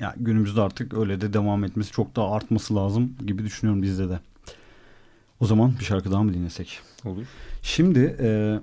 [0.00, 4.08] Ya yani günümüzde artık öyle de devam etmesi çok daha artması lazım gibi düşünüyorum bizde
[4.08, 4.20] de.
[5.40, 6.80] O zaman bir şarkı daha mı dinlesek?
[7.04, 7.24] Olur.
[7.62, 8.58] Şimdi e,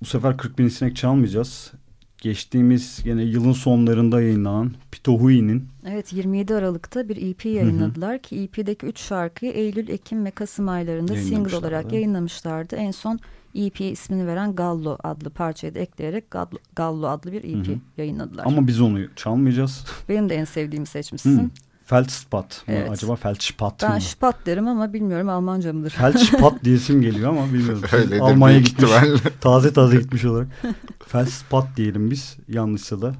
[0.00, 1.72] bu sefer 40 bin sinek çalmayacağız
[2.20, 8.22] geçtiğimiz yine yılın sonlarında yayınlanan Pitohui'nin Evet 27 Aralık'ta bir EP yayınladılar hı hı.
[8.22, 12.76] ki EP'deki 3 şarkıyı Eylül, Ekim ve Kasım aylarında single olarak yayınlamışlardı.
[12.76, 13.20] En son
[13.54, 17.76] EP ismini veren Gallo adlı parçayı da ekleyerek Gallo, Gallo adlı bir EP hı hı.
[17.96, 18.44] yayınladılar.
[18.46, 19.84] Ama biz onu çalmayacağız.
[20.08, 21.38] Benim de en sevdiğimi seçmişsin.
[21.38, 21.50] Hı.
[21.90, 22.74] Feldspat mı?
[22.74, 22.90] Evet.
[22.90, 23.88] Acaba Feldspat mı?
[23.92, 25.90] Ben Spat derim ama bilmiyorum Almanca mıdır?
[25.90, 27.82] Feldspat diyesim geliyor ama bilmiyorum.
[28.20, 28.90] Almanya gitmiş.
[29.40, 30.48] taze taze gitmiş olarak.
[31.06, 32.36] Feldspat diyelim biz.
[32.48, 33.14] Yanlışsa da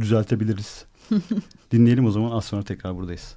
[0.00, 0.84] düzeltebiliriz.
[1.72, 3.36] Dinleyelim o zaman az sonra tekrar buradayız.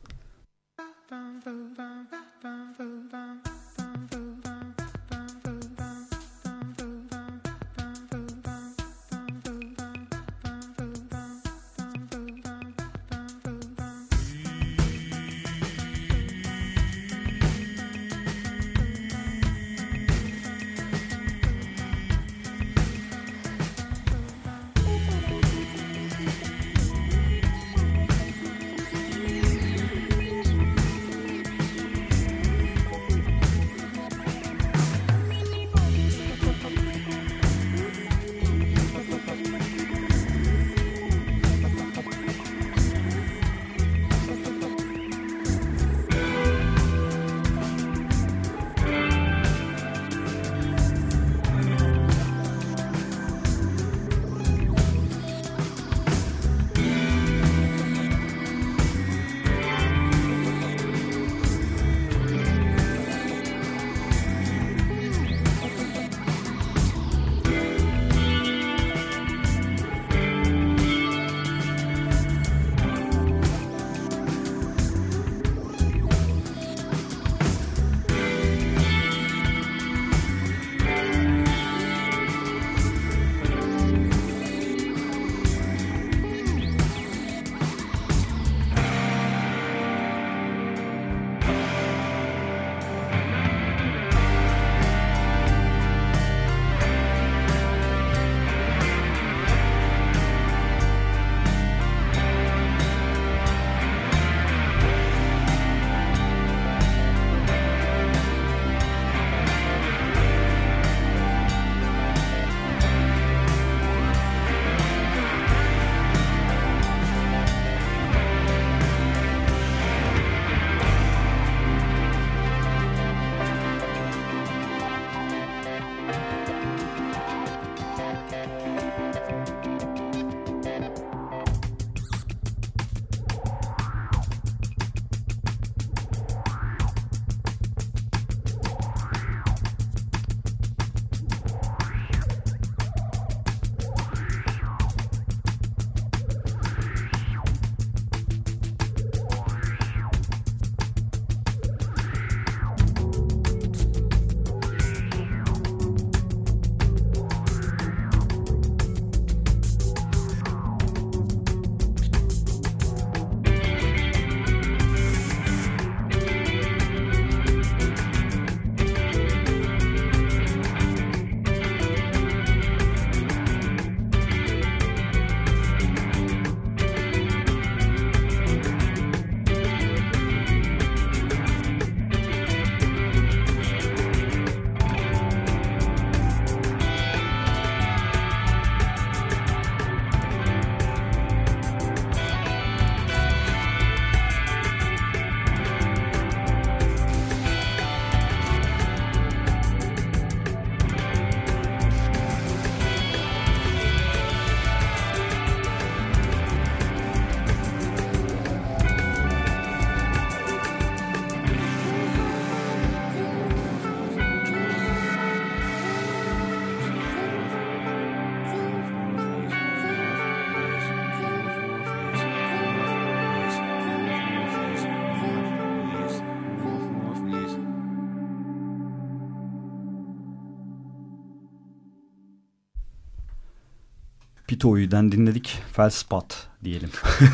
[234.50, 235.62] Pitoy'den dinledik.
[235.74, 236.90] Felspot diyelim.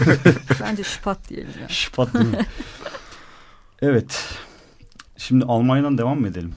[0.61, 1.51] Bence şpat diyelim.
[1.59, 1.71] Yani.
[1.71, 2.45] Şpat değil mi?
[3.81, 4.33] evet.
[5.17, 6.53] Şimdi Almanya'dan devam mı edelim?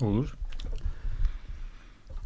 [0.00, 0.36] Olur.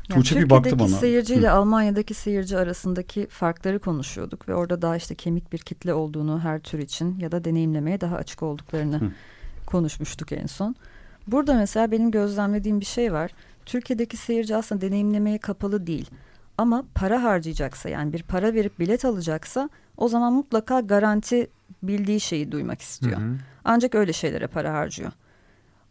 [0.09, 0.89] Yani Tuğçe bir baktı bana.
[0.89, 6.41] seyirci ile Almanya'daki seyirci arasındaki farkları konuşuyorduk ve orada daha işte kemik bir kitle olduğunu
[6.41, 9.11] her tür için ya da deneyimlemeye daha açık olduklarını Hı.
[9.67, 10.77] konuşmuştuk en son.
[11.27, 13.31] Burada mesela benim gözlemlediğim bir şey var.
[13.67, 16.11] Türkiye'deki seyirci aslında deneyimlemeye kapalı değil.
[16.59, 21.51] Ama para harcayacaksa yani bir para verip bilet alacaksa o zaman mutlaka garanti
[21.83, 23.19] bildiği şeyi duymak istiyor.
[23.19, 23.37] Hı hı.
[23.65, 25.13] Ancak öyle şeylere para harcıyor.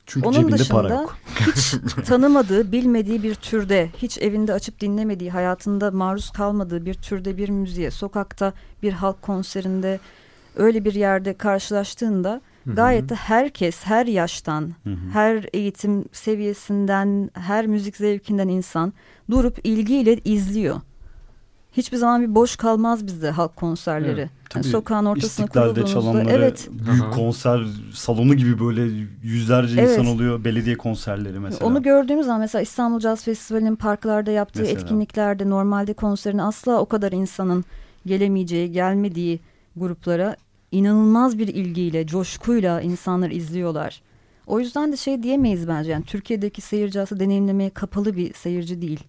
[0.06, 1.08] Çünkü Onun dışında
[1.40, 7.50] hiç tanımadığı, bilmediği bir türde, hiç evinde açıp dinlemediği, hayatında maruz kalmadığı bir türde bir
[7.50, 10.00] müziğe, sokakta bir halk konserinde
[10.56, 12.42] öyle bir yerde karşılaştığında.
[12.66, 14.96] Gayet de herkes, her yaştan, Hı-hı.
[15.14, 18.94] her eğitim seviyesinden, her müzik zevkinden insan
[19.30, 20.82] durup ilgiyle izliyor
[21.72, 24.20] hiçbir zaman bir boş kalmaz bizde halk konserleri.
[24.20, 26.70] Evet, yani sokağın ortasına kurulduğumuzda evet.
[26.72, 27.12] büyük Aha.
[27.12, 30.00] konser salonu gibi böyle yüzlerce evet.
[30.00, 31.68] insan oluyor belediye konserleri mesela.
[31.68, 34.80] Onu gördüğümüz zaman mesela İstanbul Jazz Festivali'nin parklarda yaptığı mesela.
[34.80, 37.66] etkinliklerde normalde konserin asla o kadar insanın
[38.06, 39.40] gelemeyeceği, gelmediği
[39.76, 40.36] gruplara
[40.72, 44.02] inanılmaz bir ilgiyle, coşkuyla insanlar izliyorlar.
[44.48, 49.04] O yüzden de şey diyemeyiz bence yani Türkiye'deki seyirci aslında deneyimlemeye kapalı bir seyirci değil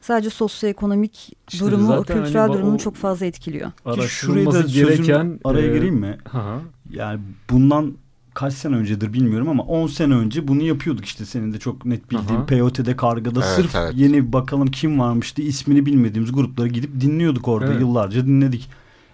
[0.00, 3.72] sadece sosyoekonomik işte durumu, o kültürel hani, durumunu çok fazla etkiliyor.
[4.08, 6.18] Şurayı da gereken araya e, gireyim mi?
[6.32, 6.60] Aha.
[6.90, 7.20] Yani
[7.50, 7.92] bundan
[8.34, 12.10] kaç sene öncedir bilmiyorum ama 10 sene önce bunu yapıyorduk işte senin de çok net
[12.10, 13.92] bildiğin POT'de Karga'da evet, sırf evet.
[13.96, 17.80] yeni bakalım kim varmış diye ismini bilmediğimiz grupları gidip dinliyorduk orada evet.
[17.80, 18.70] yıllarca dinledik.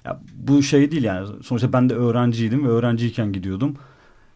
[0.06, 3.76] Ya bu şey değil yani sonuçta ben de öğrenciydim ve öğrenciyken gidiyordum.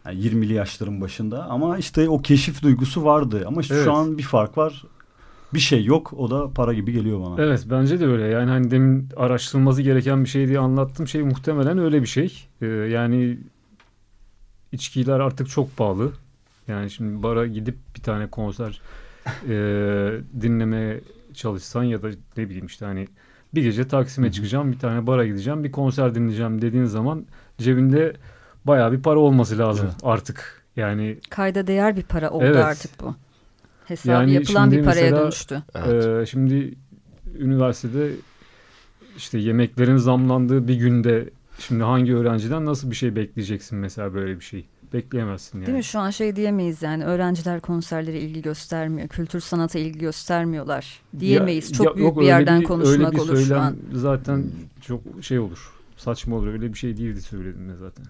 [0.06, 3.84] Yani 20'li yaşların başında ama işte o keşif duygusu vardı ama evet.
[3.84, 4.84] şu an bir fark var
[5.54, 6.12] bir şey yok.
[6.12, 7.42] O da para gibi geliyor bana.
[7.42, 8.24] Evet bence de öyle.
[8.24, 12.46] Yani hani demin araştırılması gereken bir şey diye anlattığım şey muhtemelen öyle bir şey.
[12.62, 13.38] Ee, yani
[14.72, 16.12] içkiler artık çok pahalı.
[16.68, 18.80] Yani şimdi bara gidip bir tane konser
[19.48, 19.52] e,
[20.40, 21.00] dinlemeye
[21.34, 23.08] çalışsan ya da ne bileyim işte hani
[23.54, 27.26] bir gece Taksim'e çıkacağım, bir tane bara gideceğim, bir konser dinleyeceğim dediğin zaman
[27.58, 28.12] cebinde
[28.64, 30.00] baya bir para olması lazım evet.
[30.02, 30.60] artık.
[30.76, 32.64] Yani kayda değer bir para oldu evet.
[32.64, 33.14] artık bu
[33.84, 35.62] hesabı yani yapılan bir paraya mesela, dönüştü.
[35.74, 36.22] Evet.
[36.22, 36.74] E, şimdi
[37.38, 38.10] üniversitede
[39.16, 44.44] işte yemeklerin zamlandığı bir günde şimdi hangi öğrenciden nasıl bir şey bekleyeceksin mesela böyle bir
[44.44, 44.66] şey?
[44.92, 45.66] Bekleyemezsin yani.
[45.66, 45.84] Değil mi?
[45.84, 49.08] Şu an şey diyemeyiz yani öğrenciler konserlere ilgi göstermiyor.
[49.08, 51.70] Kültür sanata ilgi göstermiyorlar diyemeyiz.
[51.70, 53.76] Ya, çok ya, büyük yok, bir yerden bir, konuşmak öyle bir olur şu an.
[53.92, 54.44] Zaten
[54.80, 55.72] çok şey olur.
[55.96, 56.46] Saçma olur.
[56.46, 58.04] Öyle bir şey değildi söylediğinde zaten.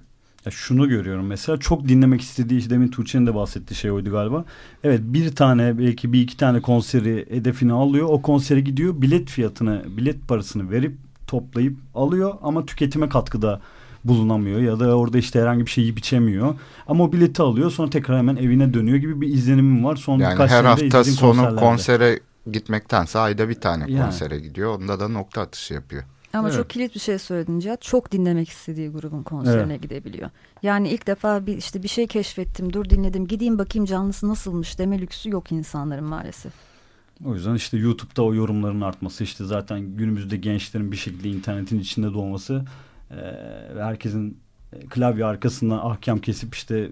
[0.46, 4.44] Ya şunu görüyorum mesela çok dinlemek istediği işte demin Tuğçe'nin de bahsettiği şey oydu galiba.
[4.84, 8.08] Evet bir tane belki bir iki tane konseri hedefini alıyor.
[8.10, 13.60] O konsere gidiyor bilet fiyatını bilet parasını verip toplayıp alıyor ama tüketime katkıda
[14.04, 16.54] bulunamıyor ya da orada işte herhangi bir şey yiyip içemiyor.
[16.86, 19.96] Ama o bileti alıyor sonra tekrar hemen evine dönüyor gibi bir izlenimim var.
[19.96, 22.20] Son yani her hafta sonu konsere
[22.52, 24.04] gitmektense ayda bir tane yani.
[24.04, 24.74] konsere gidiyor.
[24.74, 26.04] Onda da nokta atışı yapıyor.
[26.32, 26.58] Ama evet.
[26.58, 27.82] çok kilit bir şey söyledin Cihat.
[27.82, 29.82] Çok dinlemek istediği grubun konserine evet.
[29.82, 30.30] gidebiliyor.
[30.62, 35.00] Yani ilk defa bir işte bir şey keşfettim, dur dinledim, gideyim bakayım canlısı nasılmış deme
[35.00, 36.52] lüksü yok insanların maalesef.
[37.24, 42.12] O yüzden işte YouTube'da o yorumların artması işte zaten günümüzde gençlerin bir şekilde internetin içinde
[42.14, 42.64] doğması
[43.76, 44.38] ve herkesin
[44.90, 46.90] klavye arkasından ahkam kesip işte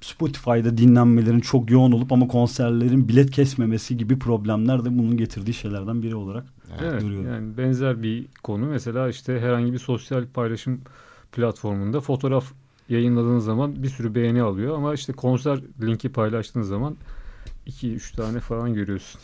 [0.00, 6.02] Spotify'da dinlenmelerin çok yoğun olup ama konserlerin bilet kesmemesi gibi problemler de bunun getirdiği şeylerden
[6.02, 6.44] biri olarak
[6.80, 7.28] evet, görüyorum.
[7.28, 10.80] Yani benzer bir konu mesela işte herhangi bir sosyal paylaşım
[11.32, 12.52] platformunda fotoğraf
[12.88, 16.96] yayınladığınız zaman bir sürü beğeni alıyor ama işte konser linki paylaştığınız zaman
[17.66, 19.20] iki üç tane falan görüyorsun.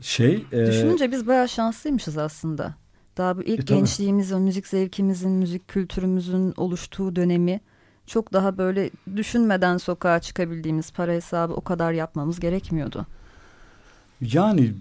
[0.00, 0.66] şey e...
[0.66, 2.74] düşününce biz bayağı şanslıymışız aslında.
[3.16, 7.60] Daha bu ilk e, gençliğimiz, o müzik zevkimizin, müzik kültürümüzün oluştuğu dönemi
[8.06, 13.06] çok daha böyle düşünmeden sokağa çıkabildiğimiz para hesabı o kadar yapmamız gerekmiyordu.
[14.20, 14.72] Yani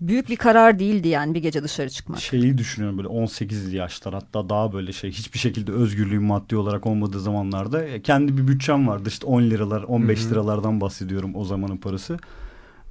[0.00, 2.20] büyük bir karar değildi yani bir gece dışarı çıkmak.
[2.20, 7.20] Şeyi düşünüyorum böyle 18 yaşlar hatta daha böyle şey hiçbir şekilde özgürlüğün maddi olarak olmadığı
[7.20, 10.30] zamanlarda e, kendi bir bütçem vardı işte 10 liralar 15 Hı-hı.
[10.30, 12.18] liralardan bahsediyorum o zamanın parası.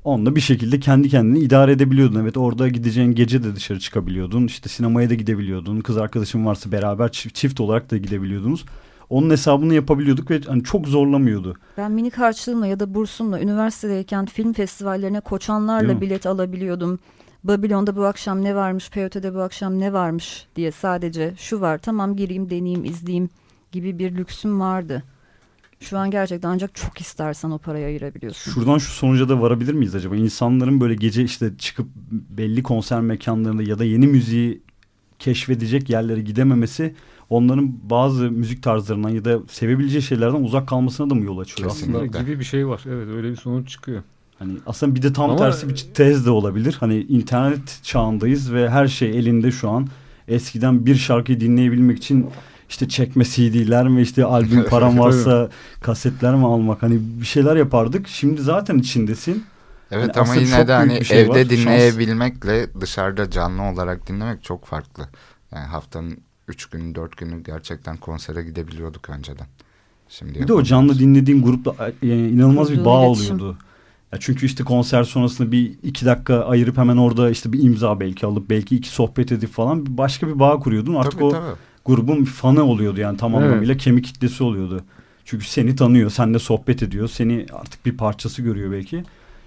[0.04, 2.20] Onunla bir şekilde kendi kendini idare edebiliyordun.
[2.20, 4.48] Evet orada gideceğin gece de dışarı çıkabiliyordun.
[4.48, 5.82] İşte sinemaya da gidebiliyordun.
[5.82, 8.66] Kız arkadaşın varsa beraber çift olarak da gidebiliyordunuz
[9.10, 11.56] onun hesabını yapabiliyorduk ve hani çok zorlamıyordu.
[11.78, 17.00] Ben minik harçlığımla ya da bursumla üniversitedeyken film festivallerine koçanlarla bilet alabiliyordum.
[17.44, 22.16] Babilon'da bu akşam ne varmış, Peyote'de bu akşam ne varmış diye sadece şu var tamam
[22.16, 23.30] gireyim deneyeyim izleyeyim
[23.72, 25.04] gibi bir lüksüm vardı.
[25.80, 28.52] Şu an gerçekten ancak çok istersen o parayı ayırabiliyorsun.
[28.52, 30.16] Şuradan şu sonuca da varabilir miyiz acaba?
[30.16, 34.62] İnsanların böyle gece işte çıkıp belli konser mekanlarında ya da yeni müziği
[35.20, 36.96] keşfedecek yerlere gidememesi
[37.30, 41.98] onların bazı müzik tarzlarından ya da sevebileceği şeylerden uzak kalmasına da mı yol açıyor Kesinlikle.
[42.00, 42.22] aslında?
[42.22, 42.82] Gibi bir şey var.
[42.88, 44.04] Evet öyle bir sonuç çıkıyor.
[44.40, 46.78] Hani aslında bir de tam Ama, tersi bir tez de olabilir.
[46.80, 49.88] Hani internet çağındayız ve her şey elinde şu an.
[50.28, 52.30] Eskiden bir şarkıyı dinleyebilmek için
[52.70, 55.50] işte çekme CD'ler mi işte albüm param varsa
[55.82, 58.08] kasetler mi almak hani bir şeyler yapardık.
[58.08, 59.46] Şimdi zaten içindesin.
[59.92, 62.82] Evet yani ama yine de hani şey evde var, dinleyebilmekle şans.
[62.82, 65.08] dışarıda canlı olarak dinlemek çok farklı.
[65.52, 66.18] Yani haftanın
[66.48, 69.48] üç günü dört günü gerçekten konsere gidebiliyorduk önceden.
[70.10, 73.58] Şimdi bir de o canlı dinlediğin grupla yani inanılmaz bir bağ oluyordu.
[74.14, 78.26] Ya çünkü işte konser sonrasında bir iki dakika ayırıp hemen orada işte bir imza belki
[78.26, 80.96] alıp belki iki sohbet edip falan başka bir bağ kuruyordun.
[80.96, 81.56] Artık tabii, o tabii.
[81.90, 83.44] Grubun fanı oluyordu yani tam evet.
[83.44, 84.84] anlamıyla kemik kitlesi oluyordu.
[85.26, 89.04] Çünkü seni tanıyor, seninle sohbet ediyor, seni artık bir parçası görüyor belki.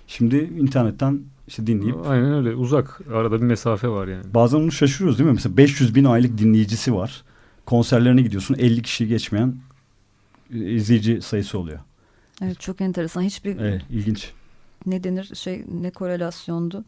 [0.07, 1.97] Şimdi internetten işte dinleyip.
[2.07, 4.24] Aynen öyle uzak arada bir mesafe var yani.
[4.34, 5.34] Bazen bunu şaşırıyoruz değil mi?
[5.34, 7.22] Mesela 500 bin aylık dinleyicisi var.
[7.66, 9.57] Konserlerine gidiyorsun 50 kişi geçmeyen
[10.51, 11.78] izleyici sayısı oluyor.
[12.43, 13.22] Evet çok enteresan.
[13.22, 14.30] Hiçbir evet, ilginç.
[14.86, 16.84] Ne denir şey ne korelasyondu?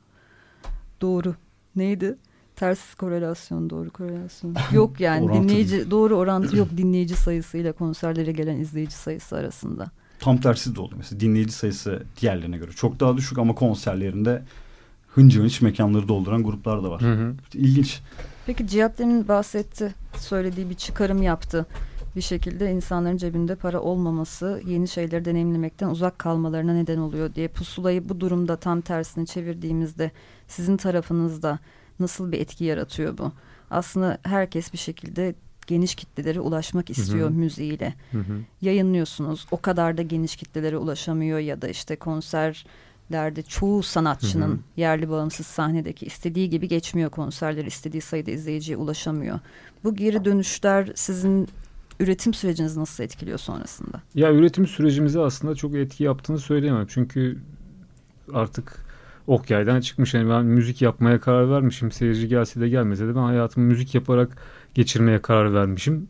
[1.01, 1.35] Doğru.
[1.77, 2.17] Neydi?
[2.57, 4.55] Ters korelasyon, doğru korelasyon.
[4.73, 9.91] Yok yani dinleyici doğru orantı yok dinleyici sayısıyla konserlere gelen izleyici sayısı arasında.
[10.19, 10.95] Tam tersi de oldu.
[10.97, 14.43] Mesela dinleyici sayısı diğerlerine göre çok daha düşük ama konserlerinde
[15.09, 17.03] hıncı hınç mekanları dolduran gruplar da var.
[17.03, 17.35] Hı hı.
[17.55, 18.01] İlginç.
[18.47, 19.95] Peki Cihat demin bahsetti.
[20.17, 21.67] Söylediği bir çıkarım yaptı.
[22.17, 27.49] Bir şekilde insanların cebinde para olmaması yeni şeyleri deneyimlemekten uzak kalmalarına neden oluyor diye.
[27.49, 30.11] Pusulayı bu durumda tam tersine çevirdiğimizde
[30.49, 31.59] sizin tarafınızda
[32.01, 33.33] nasıl bir etki yaratıyor bu?
[33.71, 35.35] Aslında herkes bir şekilde
[35.67, 37.39] geniş kitlelere ulaşmak istiyor hı hı.
[37.39, 37.95] müziğiyle.
[38.13, 38.41] Hı hı.
[38.63, 39.47] Yayınlıyorsunuz.
[39.51, 44.59] O kadar da geniş kitlelere ulaşamıyor ya da işte konserlerde çoğu sanatçının hı hı.
[44.77, 47.65] yerli bağımsız sahnedeki istediği gibi geçmiyor konserler.
[47.65, 49.41] istediği sayıda izleyiciye ulaşamıyor.
[49.85, 51.49] Bu geri dönüşler sizin
[52.01, 54.03] üretim sürecinizi nasıl etkiliyor sonrasında?
[54.15, 56.87] Ya üretim sürecimizi aslında çok etki yaptığını söyleyemem.
[56.89, 57.39] Çünkü
[58.33, 58.84] artık
[59.27, 60.15] ok yaydan çıkmış.
[60.15, 61.93] Yani ben müzik yapmaya karar vermişim.
[61.93, 64.37] Seyirci gelse de gelmese de ben hayatımı müzik yaparak
[64.75, 66.09] geçirmeye karar vermişim.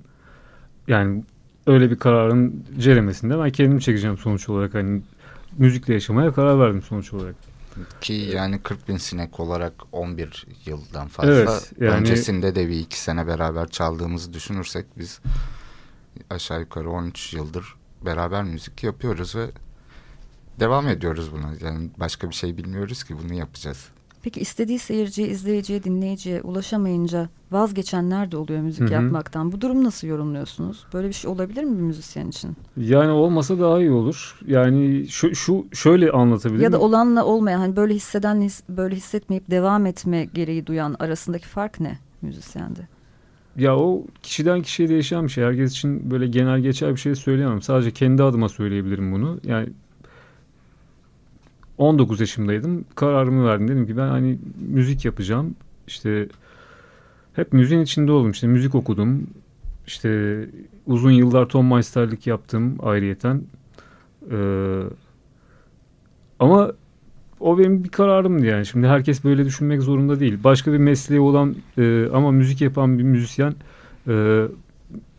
[0.89, 1.25] Yani
[1.67, 4.75] öyle bir kararın ceremesinde ben kendim çekeceğim sonuç olarak.
[4.75, 5.03] Hani
[5.59, 7.35] müzikle yaşamaya karar verdim sonuç olarak.
[8.01, 11.33] Ki yani 40 bin sinek olarak 11 yıldan fazla.
[11.33, 11.91] Evet, yani...
[11.91, 15.21] Öncesinde de bir iki sene beraber çaldığımızı düşünürsek biz
[16.31, 19.47] aşağı yukarı 13 yıldır beraber müzik yapıyoruz ve
[20.61, 21.68] devam ediyoruz buna.
[21.68, 23.88] Yani başka bir şey bilmiyoruz ki bunu yapacağız.
[24.24, 28.92] Peki istediği seyirciye, izleyiciye, dinleyiciye ulaşamayınca vazgeçenler de oluyor müzik Hı-hı.
[28.92, 29.52] yapmaktan.
[29.52, 30.86] Bu durum nasıl yorumluyorsunuz?
[30.94, 32.57] Böyle bir şey olabilir mi bir müzisyen için?
[32.76, 34.38] Yani olmasa daha iyi olur.
[34.46, 36.64] Yani şu, şu şöyle anlatabilirim.
[36.64, 41.80] Ya da olanla olmayan hani böyle hisseden böyle hissetmeyip devam etme gereği duyan arasındaki fark
[41.80, 42.80] ne müzisyende?
[43.57, 45.44] Ya o kişiden kişiye değişen bir şey.
[45.44, 47.62] Herkes için böyle genel geçer bir şey söyleyemem.
[47.62, 49.40] Sadece kendi adıma söyleyebilirim bunu.
[49.44, 49.68] Yani
[51.79, 52.85] 19 yaşımdaydım.
[52.95, 53.68] Kararımı verdim.
[53.68, 55.55] Dedim ki ben hani müzik yapacağım.
[55.87, 56.29] İşte
[57.33, 58.31] hep müziğin içinde oldum.
[58.31, 59.27] İşte müzik okudum.
[59.87, 60.41] İşte
[60.87, 63.43] uzun yıllar Tom Meister'lik yaptım ayrıyeten.
[64.31, 64.83] Ee,
[66.39, 66.72] ama
[67.41, 68.66] o benim bir kararımdı yani.
[68.66, 70.39] Şimdi herkes böyle düşünmek zorunda değil.
[70.45, 73.55] Başka bir mesleği olan e, ama müzik yapan bir müzisyen
[74.09, 74.45] e,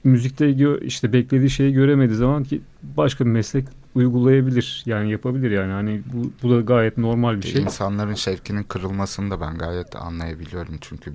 [0.03, 2.61] müzikte işte beklediği şeyi göremediği zaman ki
[2.97, 3.65] başka bir meslek
[3.95, 4.83] uygulayabilir.
[4.85, 5.71] Yani yapabilir yani.
[5.71, 7.61] Hani bu, bu da gayet normal bir şey.
[7.61, 10.75] İnsanların şevkinin kırılmasını da ben gayet anlayabiliyorum.
[10.81, 11.13] Çünkü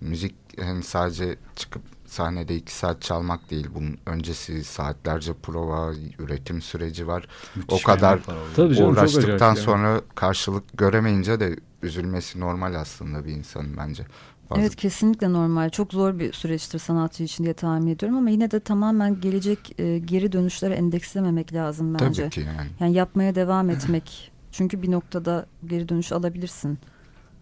[0.00, 3.68] müzik hani sadece çıkıp sahnede iki saat çalmak değil.
[3.74, 7.28] Bunun öncesi saatlerce prova, üretim süreci var.
[7.56, 8.20] Müthiş o kadar
[8.56, 10.02] Tabii canım, uğraştıktan sonra yani.
[10.14, 14.06] karşılık göremeyince de üzülmesi normal aslında bir insanın bence.
[14.52, 14.60] Bazı...
[14.60, 15.70] Evet kesinlikle normal.
[15.70, 19.98] Çok zor bir süreçtir sanatçı için diye tahmin ediyorum ama yine de tamamen gelecek e,
[19.98, 22.22] geri dönüşlere endekslememek lazım bence.
[22.22, 22.68] Tabii ki yani.
[22.80, 24.32] Yani yapmaya devam etmek.
[24.52, 26.78] Çünkü bir noktada geri dönüş alabilirsin.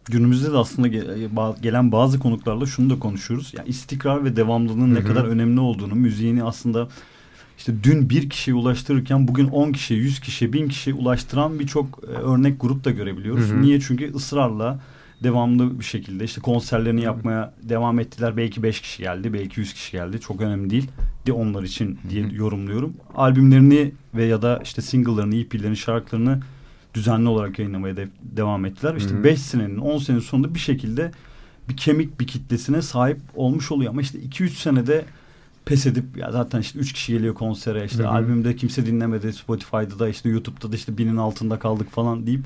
[0.05, 0.89] Günümüzde de aslında
[1.63, 3.53] gelen bazı konuklarla şunu da konuşuyoruz.
[3.57, 6.89] Yani istikrar ve devamlılığın ne kadar önemli olduğunu, müziğini aslında
[7.61, 12.07] işte dün bir kişiye ulaştırırken bugün 10 kişi, 100 kişi, 1000 kişiye ulaştıran birçok e,
[12.07, 13.49] örnek grup da görebiliyoruz.
[13.49, 13.63] Hı hı.
[13.63, 13.81] Niye?
[13.81, 14.81] Çünkü ısrarla
[15.23, 18.37] devamlı bir şekilde işte konserlerini yapmaya devam ettiler.
[18.37, 20.21] Belki 5 kişi geldi, belki 100 kişi geldi.
[20.21, 20.89] Çok önemli değil.
[21.27, 22.95] De onlar için diye yorumluyorum.
[23.14, 26.41] Albümlerini ve ya da işte single'larını, EP'lerini, şarkılarını
[26.95, 28.95] düzenli olarak yayınlamaya de devam ettiler.
[28.97, 31.12] İşte 5 senenin, 10 senenin sonunda bir şekilde
[31.68, 33.91] bir kemik bir kitlesine sahip olmuş oluyor.
[33.91, 35.05] Ama işte 2-3 senede
[35.64, 38.09] pes edip ya zaten işte üç kişi geliyor konsere işte Hı-hı.
[38.09, 42.45] albümde kimse dinlemedi Spotify'da da işte YouTube'da da işte binin altında kaldık falan deyip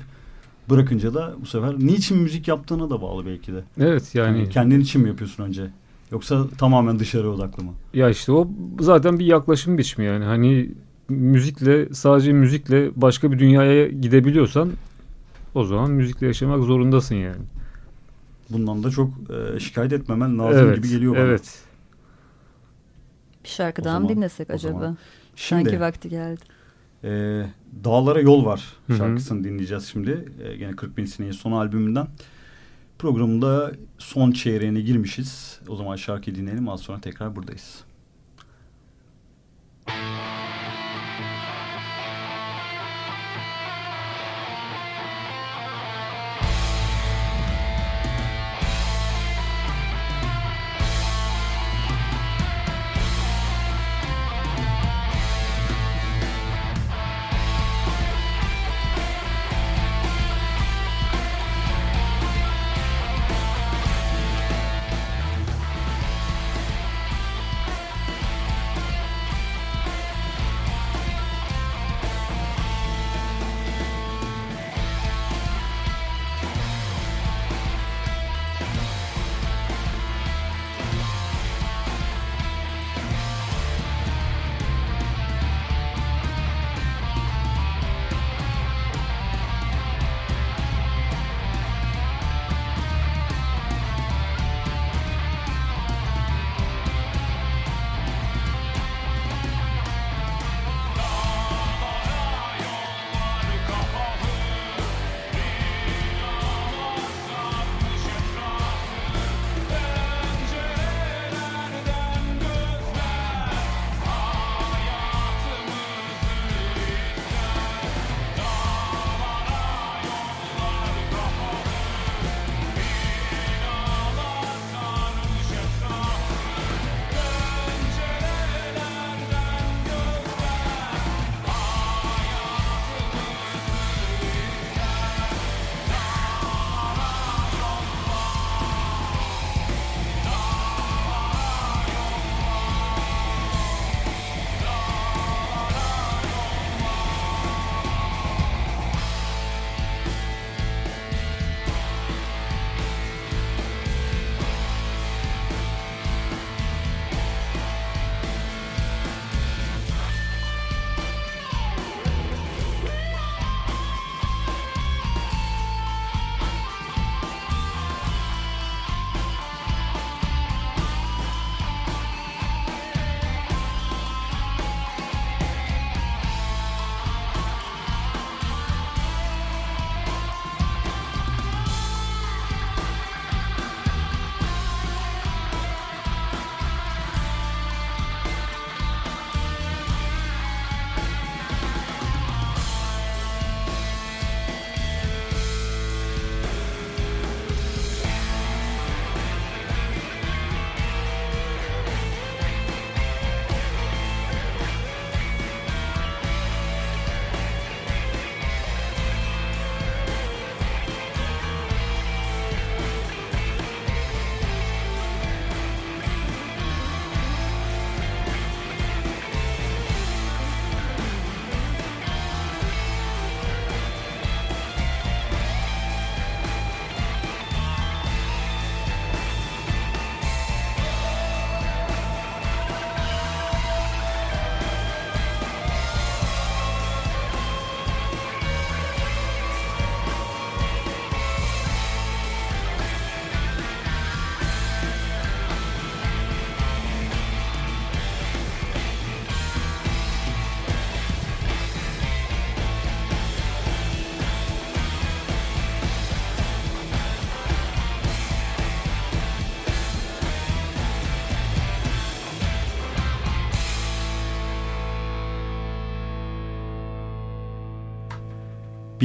[0.69, 3.63] bırakınca da bu sefer niçin müzik yaptığına da bağlı belki de.
[3.79, 4.37] Evet yani.
[4.37, 5.67] yani kendin için mi yapıyorsun önce?
[6.11, 7.71] Yoksa tamamen dışarı odaklı mı?
[7.93, 8.47] Ya işte o
[8.79, 10.25] zaten bir yaklaşım biçimi yani.
[10.25, 10.71] Hani
[11.09, 14.71] müzikle sadece müzikle başka bir dünyaya gidebiliyorsan
[15.55, 17.41] o zaman müzikle yaşamak zorundasın yani.
[18.49, 19.09] Bundan da çok
[19.55, 21.23] e, şikayet etmemen lazım evet, gibi geliyor bana.
[21.23, 21.59] Evet.
[23.43, 24.95] Bir şarkı daha mı dinlesek acaba?
[25.35, 26.41] Şimdi, Sanki vakti geldi.
[27.05, 27.43] E,
[27.83, 28.63] Dağlara Yol Var
[28.97, 29.43] şarkısını Hı-hı.
[29.43, 30.31] dinleyeceğiz şimdi.
[30.43, 32.07] E, gene 40 bin sineğin son albümünden.
[32.99, 35.59] Programında son çeyreğine girmişiz.
[35.67, 36.69] O zaman şarkıyı dinleyelim.
[36.69, 37.83] Az sonra tekrar buradayız.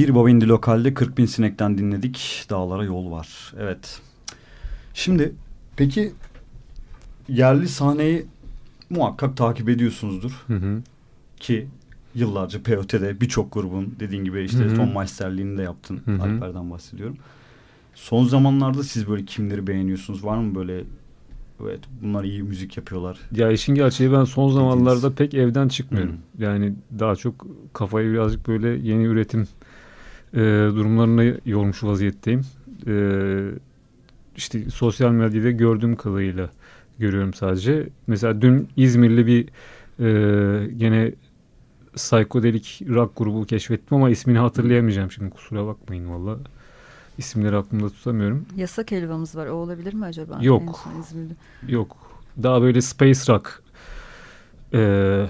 [0.01, 2.47] Bir Bobindi Lokal'de 40 bin sinekten dinledik.
[2.51, 3.53] Dağlara yol var.
[3.59, 4.01] Evet.
[4.95, 5.33] Şimdi
[5.77, 6.13] peki
[7.29, 8.27] yerli sahneyi
[8.91, 10.45] muhakkak takip ediyorsunuzdur.
[10.47, 10.83] Hı hı.
[11.37, 11.69] Ki
[12.15, 14.77] yıllarca POT'de birçok grubun dediğin gibi işte hı hı.
[14.77, 16.01] son meisterliğini de yaptın.
[16.05, 16.23] Hı hı.
[16.23, 17.17] Alper'den bahsediyorum.
[17.95, 20.25] Son zamanlarda siz böyle kimleri beğeniyorsunuz?
[20.25, 20.85] Var mı böyle
[21.63, 23.19] evet bunlar iyi müzik yapıyorlar.
[23.33, 26.13] Ya işin gerçeği ben son zamanlarda pek evden çıkmıyorum.
[26.13, 26.45] Hmm.
[26.45, 29.49] Yani daha çok kafayı birazcık böyle yeni üretim
[30.35, 30.39] e,
[30.74, 32.43] durumlarına yormuş vaziyetteyim.
[32.87, 32.95] E,
[34.37, 36.51] işte sosyal medyada gördüğüm kadarıyla
[36.99, 37.89] görüyorum sadece.
[38.07, 39.49] Mesela dün İzmirli bir
[40.05, 41.12] e, gene
[41.95, 46.39] psikodelik rock grubu keşfettim ama ismini hatırlayamayacağım şimdi kusura bakmayın valla.
[47.18, 48.47] İsimleri aklımda tutamıyorum.
[48.57, 49.47] Yasak helvamız var.
[49.47, 50.39] O olabilir mi acaba?
[50.43, 50.89] Yok.
[51.68, 51.97] Yok.
[52.43, 53.62] Daha böyle space rock
[54.74, 55.26] e,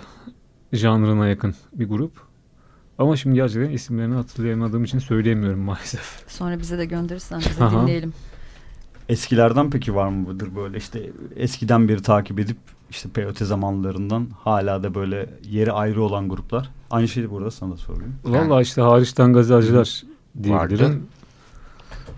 [0.73, 2.30] janrına yakın bir grup.
[3.01, 6.25] Ama şimdi gerçekten isimlerini hatırlayamadığım için söyleyemiyorum maalesef.
[6.29, 7.83] Sonra bize de gönderirsen bize Aha.
[7.83, 8.13] dinleyelim.
[9.09, 12.57] Eskilerden peki var mı budur böyle işte eskiden beri takip edip
[12.91, 16.71] işte POT zamanlarından hala da böyle yeri ayrı olan gruplar.
[16.91, 18.15] Aynı şeyi burada sana da sorayım.
[18.25, 20.05] Valla işte hariçten gazelciler
[20.43, 21.07] diyebilirim.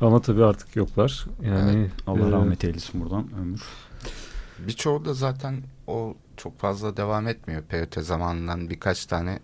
[0.01, 1.27] Ama tabii artık yoklar.
[1.43, 1.91] Yani evet.
[2.07, 3.63] Allah e, rahmet eylesin buradan ömür.
[4.59, 5.57] Birçoğu da zaten
[5.87, 7.63] o çok fazla devam etmiyor.
[7.63, 9.39] POT zamanından birkaç tane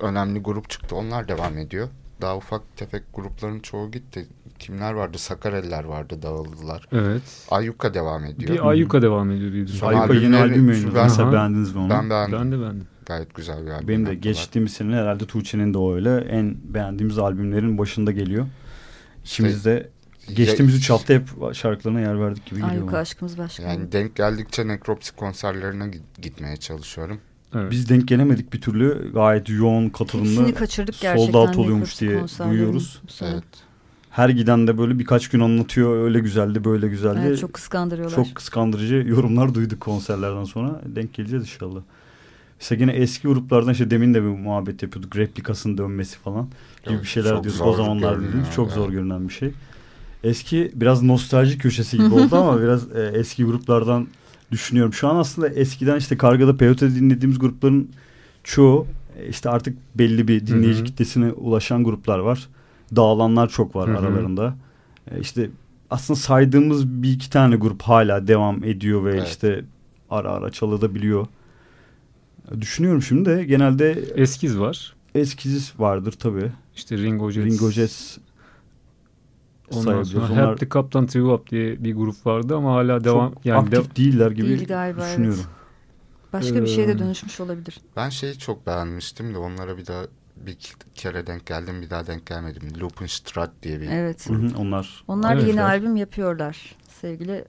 [0.00, 0.96] önemli grup çıktı.
[0.96, 1.88] Onlar devam ediyor.
[2.20, 4.26] Daha ufak tefek grupların çoğu gitti.
[4.58, 5.18] Kimler vardı?
[5.18, 6.88] Sakareliler vardı dağıldılar.
[6.92, 7.22] Evet.
[7.50, 8.52] Ayyuka devam ediyor.
[8.52, 10.00] Bir Ayyuka devam ediyor diye düşünüyorum.
[10.00, 11.32] Ayyuka yeni albüm yayınladı.
[11.32, 11.90] beğendiniz mi onu?
[11.90, 12.38] Ben beğendim.
[12.38, 12.86] Ben de beğendim.
[13.06, 13.88] Gayet güzel bir albüm.
[13.88, 16.16] Benim de geçtiğimiz sene herhalde Tuğçe'nin de o öyle.
[16.16, 18.46] En beğendiğimiz albümlerin başında geliyor.
[19.24, 19.90] İçimizde
[20.26, 22.72] şey, geçtiğimiz üç hafta hep şarkılarına yer verdik gibi geliyor.
[22.72, 23.62] Ayyuka aşkımız başka.
[23.62, 25.90] Yani denk geldikçe nekropsi konserlerine
[26.22, 27.20] gitmeye çalışıyorum.
[27.54, 27.70] Evet.
[27.70, 29.12] Biz denk gelemedik bir türlü.
[29.12, 30.30] Gayet yoğun katılımlı.
[30.30, 31.32] Hepsini kaçırdık gerçekten.
[31.32, 33.02] Sold out oluyormuş diye duyuyoruz.
[33.22, 33.44] Evet.
[34.10, 36.04] Her giden de böyle birkaç gün anlatıyor.
[36.04, 37.20] Öyle güzeldi, böyle güzeldi.
[37.26, 38.16] Evet, çok kıskandırıyorlar.
[38.16, 40.80] Çok kıskandırıcı yorumlar duyduk konserlerden sonra.
[40.86, 41.80] Denk geleceğiz inşallah.
[42.60, 45.16] Mesela yine eski gruplardan işte demin de bir muhabbet yapıyorduk.
[45.16, 46.48] Replikasının dönmesi falan
[46.88, 47.66] gibi bir şeyler diyorduk.
[47.66, 49.52] O zamanlar dediğimiz çok zor görünen bir şey.
[50.24, 54.08] Eski biraz nostalji köşesi gibi oldu ama biraz e, eski gruplardan
[54.50, 54.92] düşünüyorum.
[54.92, 57.90] Şu an aslında eskiden işte Karga'da Peyote dinlediğimiz grupların
[58.44, 58.86] çoğu
[59.18, 60.86] e, işte artık belli bir dinleyici Hı-hı.
[60.86, 62.48] kitlesine ulaşan gruplar var.
[62.96, 63.98] Dağılanlar çok var Hı-hı.
[63.98, 64.56] aralarında.
[65.10, 65.50] E, işte
[65.90, 69.28] aslında saydığımız bir iki tane grup hala devam ediyor ve evet.
[69.28, 69.64] işte
[70.10, 71.26] ara ara çalabiliyor.
[72.60, 74.94] Düşünüyorum şimdi de genelde eskiz var.
[75.14, 76.52] Eskiz vardır tabii.
[76.76, 77.46] İşte Ringo Jets.
[77.46, 78.18] Ringo Jets
[79.70, 80.50] Ondan sonra Onlar...
[80.50, 83.90] Help the Captain True Up diye bir grup vardı ama hala devam Çok yani aktif
[83.90, 83.96] de...
[83.96, 85.40] değiller gibi Değil galiba, düşünüyorum.
[85.40, 86.32] Evet.
[86.32, 86.62] Başka ee...
[86.62, 87.80] bir şeye de dönüşmüş olabilir.
[87.96, 90.02] Ben şeyi çok beğenmiştim de onlara bir daha
[90.36, 90.56] bir
[90.94, 92.62] kere denk geldim bir daha denk gelmedim.
[92.80, 93.88] Lupenstraat diye bir.
[93.90, 94.30] Evet.
[94.30, 95.04] Hı hı, onlar.
[95.08, 96.76] Onlar evet, yeni albüm yapıyorlar.
[97.00, 97.44] Sevgili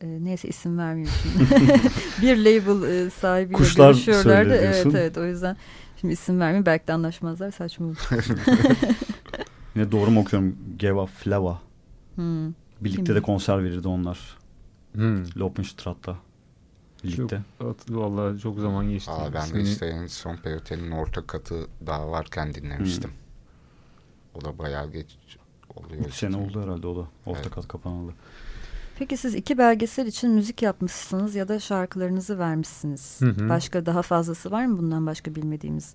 [0.00, 1.48] e, neyse isim vermiyorum şimdi.
[2.22, 4.54] bir label e, sahibiyle Kuşlar görüşüyorlardı.
[4.54, 5.56] Evet evet o yüzden
[6.00, 7.96] şimdi isim vermeyeyim belki de anlaşmazlar saçma olur.
[9.76, 10.56] Yine doğru mu okuyorum?
[10.76, 11.62] Geva Flava.
[12.14, 12.52] Hmm.
[12.80, 13.14] Birlikte Kim?
[13.14, 14.38] de konser verirdi onlar.
[14.92, 15.24] Hmm.
[15.36, 16.16] Lopenstrat'ta.
[17.04, 17.42] Birlikte.
[17.58, 19.10] Çok, vallahi çok zaman geçti.
[19.10, 19.58] Aa, ben Seni...
[19.58, 23.10] de işte en son Peyote'nin orta katı daha varken dinlemiştim.
[23.10, 24.40] Hmm.
[24.40, 25.18] O da bayağı geç
[25.76, 26.04] oluyor.
[26.04, 27.08] Üç sene oldu herhalde o da.
[27.26, 27.50] Orta evet.
[27.50, 28.12] kat kapanalı.
[28.98, 33.20] Peki siz iki belgesel için müzik yapmışsınız ya da şarkılarınızı vermişsiniz.
[33.20, 33.48] Hı hı.
[33.48, 35.94] Başka daha fazlası var mı bundan başka bilmediğimiz?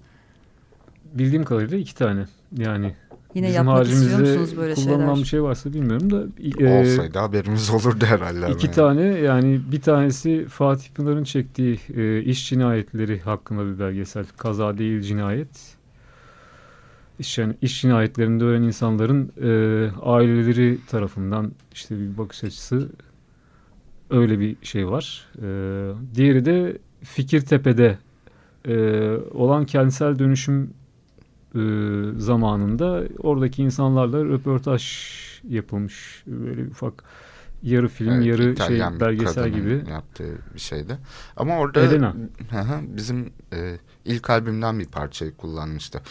[1.14, 2.26] Bildiğim kadarıyla iki tane.
[2.58, 2.96] Yani
[3.36, 4.94] Yine Bizim yapmak istiyor musunuz böyle şeyler?
[4.94, 6.26] Kullanılan bir şey varsa bilmiyorum da.
[6.60, 8.52] E, Olsaydı haberimiz olurdu herhalde.
[8.52, 8.76] İki yani.
[8.76, 14.26] tane yani bir tanesi Fatih Pınar'ın çektiği e, iş cinayetleri hakkında bir belgesel.
[14.38, 15.76] Kaza değil cinayet.
[17.20, 19.50] İş, yani iş cinayetlerinde ölen insanların e,
[20.02, 22.90] aileleri tarafından işte bir bakış açısı
[24.10, 25.28] öyle bir şey var.
[25.38, 25.46] E,
[26.16, 27.98] diğeri de Fikirtepe'de
[28.68, 28.76] e,
[29.34, 30.74] olan kentsel dönüşüm
[31.56, 31.60] e,
[32.18, 34.84] zamanında oradaki insanlarla röportaj
[35.50, 36.24] yapılmış.
[36.28, 37.04] Böyle ufak
[37.64, 39.84] yarı film evet, yarı şey, İtalyan şey belgesel gibi.
[39.90, 40.98] yaptığı bir şeydi.
[41.38, 42.16] Ama orada Elena.
[42.84, 46.02] bizim e, ilk albümden bir parçayı kullanmıştı.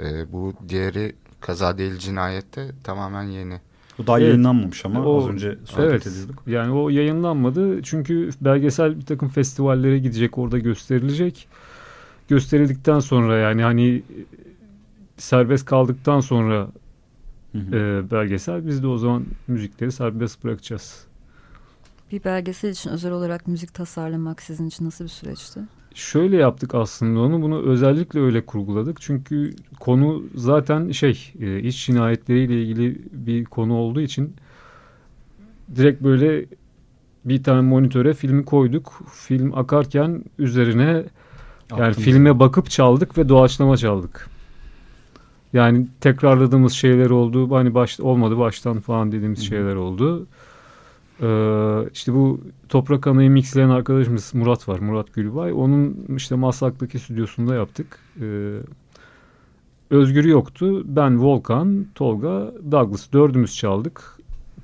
[0.00, 3.60] E, bu diğeri Kaza Değil Cinayette tamamen yeni.
[3.98, 4.28] Bu daha evet.
[4.28, 6.42] yayınlanmamış ama o, az önce sohbet evet, ediyorduk.
[6.46, 11.48] Yani o yayınlanmadı çünkü belgesel bir takım festivallere gidecek orada gösterilecek.
[12.28, 14.02] Gösterildikten sonra yani hani
[15.16, 16.68] serbest kaldıktan sonra
[17.52, 17.76] hı hı.
[17.76, 21.06] E, belgesel biz de o zaman müzikleri serbest bırakacağız.
[22.12, 25.60] Bir belgesel için özel olarak müzik tasarlamak sizin için nasıl bir süreçti?
[25.94, 29.00] Şöyle yaptık aslında onu bunu özellikle öyle kurguladık.
[29.00, 29.50] Çünkü
[29.80, 34.34] konu zaten şey e, iş cinayetleriyle ilgili bir konu olduğu için
[35.76, 36.46] direkt böyle
[37.24, 39.02] bir tane monitöre filmi koyduk.
[39.12, 41.04] Film akarken üzerine yani
[41.70, 41.92] Aklımda.
[41.92, 44.28] filme bakıp çaldık ve doğaçlama çaldık.
[45.56, 47.54] Yani tekrarladığımız şeyler oldu.
[47.54, 49.48] Hani baş, olmadı baştan falan dediğimiz Hı -hı.
[49.48, 50.26] şeyler oldu.
[51.22, 54.78] Ee, işte bu Toprak Ana'yı mixleyen arkadaşımız Murat var.
[54.78, 55.52] Murat Gülbay.
[55.52, 57.98] Onun işte Maslak'taki stüdyosunda yaptık.
[58.20, 58.58] Ee,
[59.90, 60.82] Özgür yoktu.
[60.84, 64.15] Ben, Volkan, Tolga, Douglas dördümüz çaldık.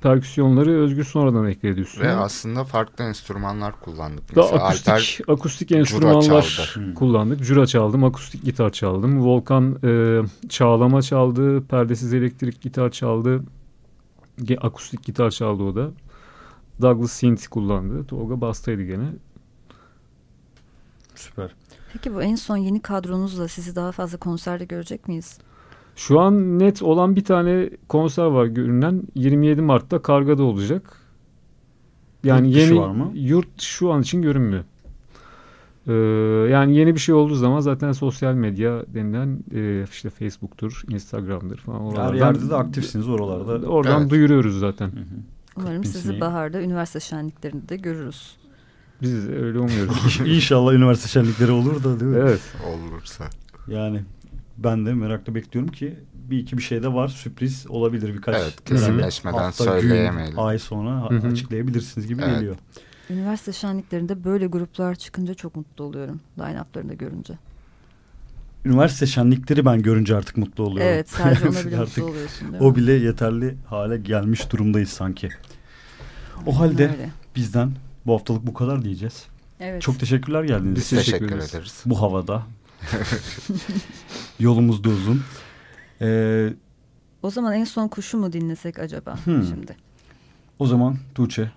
[0.03, 2.07] Perküsyonları Özgür sonradan ekledi üstüne.
[2.07, 4.35] Ve aslında farklı enstrümanlar kullandık.
[4.35, 7.43] Da akustik, Alper, akustik enstrümanlar kullandık.
[7.43, 9.25] Cura çaldım, akustik gitar çaldım.
[9.25, 13.43] Volkan e, çağlama çaldı, perdesiz elektrik gitar çaldı.
[14.61, 15.91] Akustik gitar çaldı o da.
[16.81, 18.07] Douglas synth kullandı.
[18.07, 19.09] Tolga bastaydı gene.
[21.15, 21.55] Süper.
[21.93, 25.39] Peki bu en son yeni kadronuzla sizi daha fazla konserde görecek miyiz?
[25.95, 30.97] Şu an net olan bir tane konser var görünen 27 Mart'ta Karga'da olacak.
[32.23, 33.11] Yani yurt yeni var mı?
[33.13, 34.63] yurt şu an için görünmüyor.
[35.87, 35.93] Ee,
[36.51, 41.81] yani yeni bir şey olduğu zaman zaten sosyal medya denilen e, işte Facebook'tur, Instagram'dır falan.
[41.81, 43.67] Oralardan, Her yerde de aktifsiniz oralarda.
[43.67, 44.11] Oradan evet.
[44.11, 44.87] duyuruyoruz zaten.
[44.87, 45.03] Hı hı.
[45.55, 48.37] Umarım sizi baharda üniversite şenliklerinde de görürüz.
[49.01, 50.19] Biz öyle umuyoruz.
[50.25, 52.17] İnşallah üniversite şenlikleri olur da değil mi?
[52.21, 52.41] Evet.
[52.67, 53.23] Olursa.
[53.67, 54.01] Yani
[54.57, 58.35] ben de merakla bekliyorum ki bir iki bir şey de var sürpriz olabilir birkaç.
[58.35, 60.35] Evet kesinleşmeden hafta, söyleyemeyelim.
[60.35, 61.31] Gün, ay sonra Hı -hı.
[61.31, 62.35] açıklayabilirsiniz gibi evet.
[62.35, 62.55] geliyor.
[63.09, 67.33] Üniversite şenliklerinde böyle gruplar çıkınca çok mutlu oluyorum line-up'larını da görünce.
[68.65, 70.91] Üniversite şenlikleri ben görünce artık mutlu oluyorum.
[70.93, 72.67] Evet sadece ona bile mutlu oluyorsun değil mi?
[72.67, 75.29] O bile yeterli hale gelmiş durumdayız sanki.
[76.45, 77.09] O halde Öyle.
[77.35, 77.71] bizden
[78.05, 79.25] bu haftalık bu kadar diyeceğiz.
[79.59, 79.81] Evet.
[79.81, 80.75] Çok teşekkürler geldiniz.
[80.75, 81.83] Biz teşekkür ederiz.
[81.85, 82.43] Bu havada.
[84.39, 85.21] Yolumuz da uzun.
[86.01, 86.53] Ee,
[87.23, 89.43] o zaman en son kuşu mu dinlesek acaba hmm.
[89.43, 89.75] şimdi?
[90.59, 91.51] O zaman Tuğçe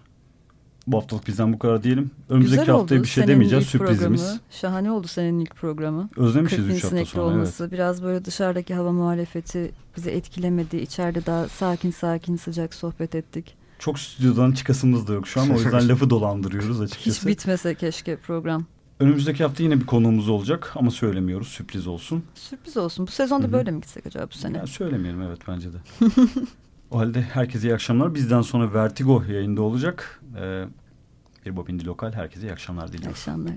[0.86, 2.10] bu haftalık bizden bu kadar diyelim.
[2.28, 3.66] Önümüzdeki Güzel haftaya bir şey demeyeceğiz.
[3.66, 4.20] Sürprizimiz.
[4.20, 4.40] Programı.
[4.50, 6.08] Şahane oldu senin ilk programı.
[6.16, 7.24] Özlemişiz 3 hafta sonra.
[7.24, 7.62] olması.
[7.62, 7.72] Evet.
[7.72, 10.76] Biraz böyle dışarıdaki hava muhalefeti bizi etkilemedi.
[10.76, 13.54] İçeride daha sakin sakin sıcak sohbet ettik.
[13.78, 15.50] Çok stüdyodan çıkasımız da yok şu an.
[15.50, 17.20] O yüzden lafı dolandırıyoruz açıkçası.
[17.20, 18.64] Hiç bitmese keşke program.
[19.00, 21.48] Önümüzdeki hafta yine bir konuğumuz olacak ama söylemiyoruz.
[21.48, 22.24] Sürpriz olsun.
[22.34, 23.06] Sürpriz olsun.
[23.06, 23.52] Bu sezonda Hı -hı.
[23.52, 24.58] böyle mi gitsek acaba bu sene?
[24.58, 25.76] Ya söylemeyelim evet bence de.
[26.90, 28.14] o halde herkese iyi akşamlar.
[28.14, 30.20] Bizden sonra Vertigo yayında olacak.
[30.40, 30.64] Ee,
[31.46, 32.12] bir Bobindi Lokal.
[32.12, 33.06] Herkese iyi akşamlar diliyoruz.
[33.06, 33.56] İyi akşamlar.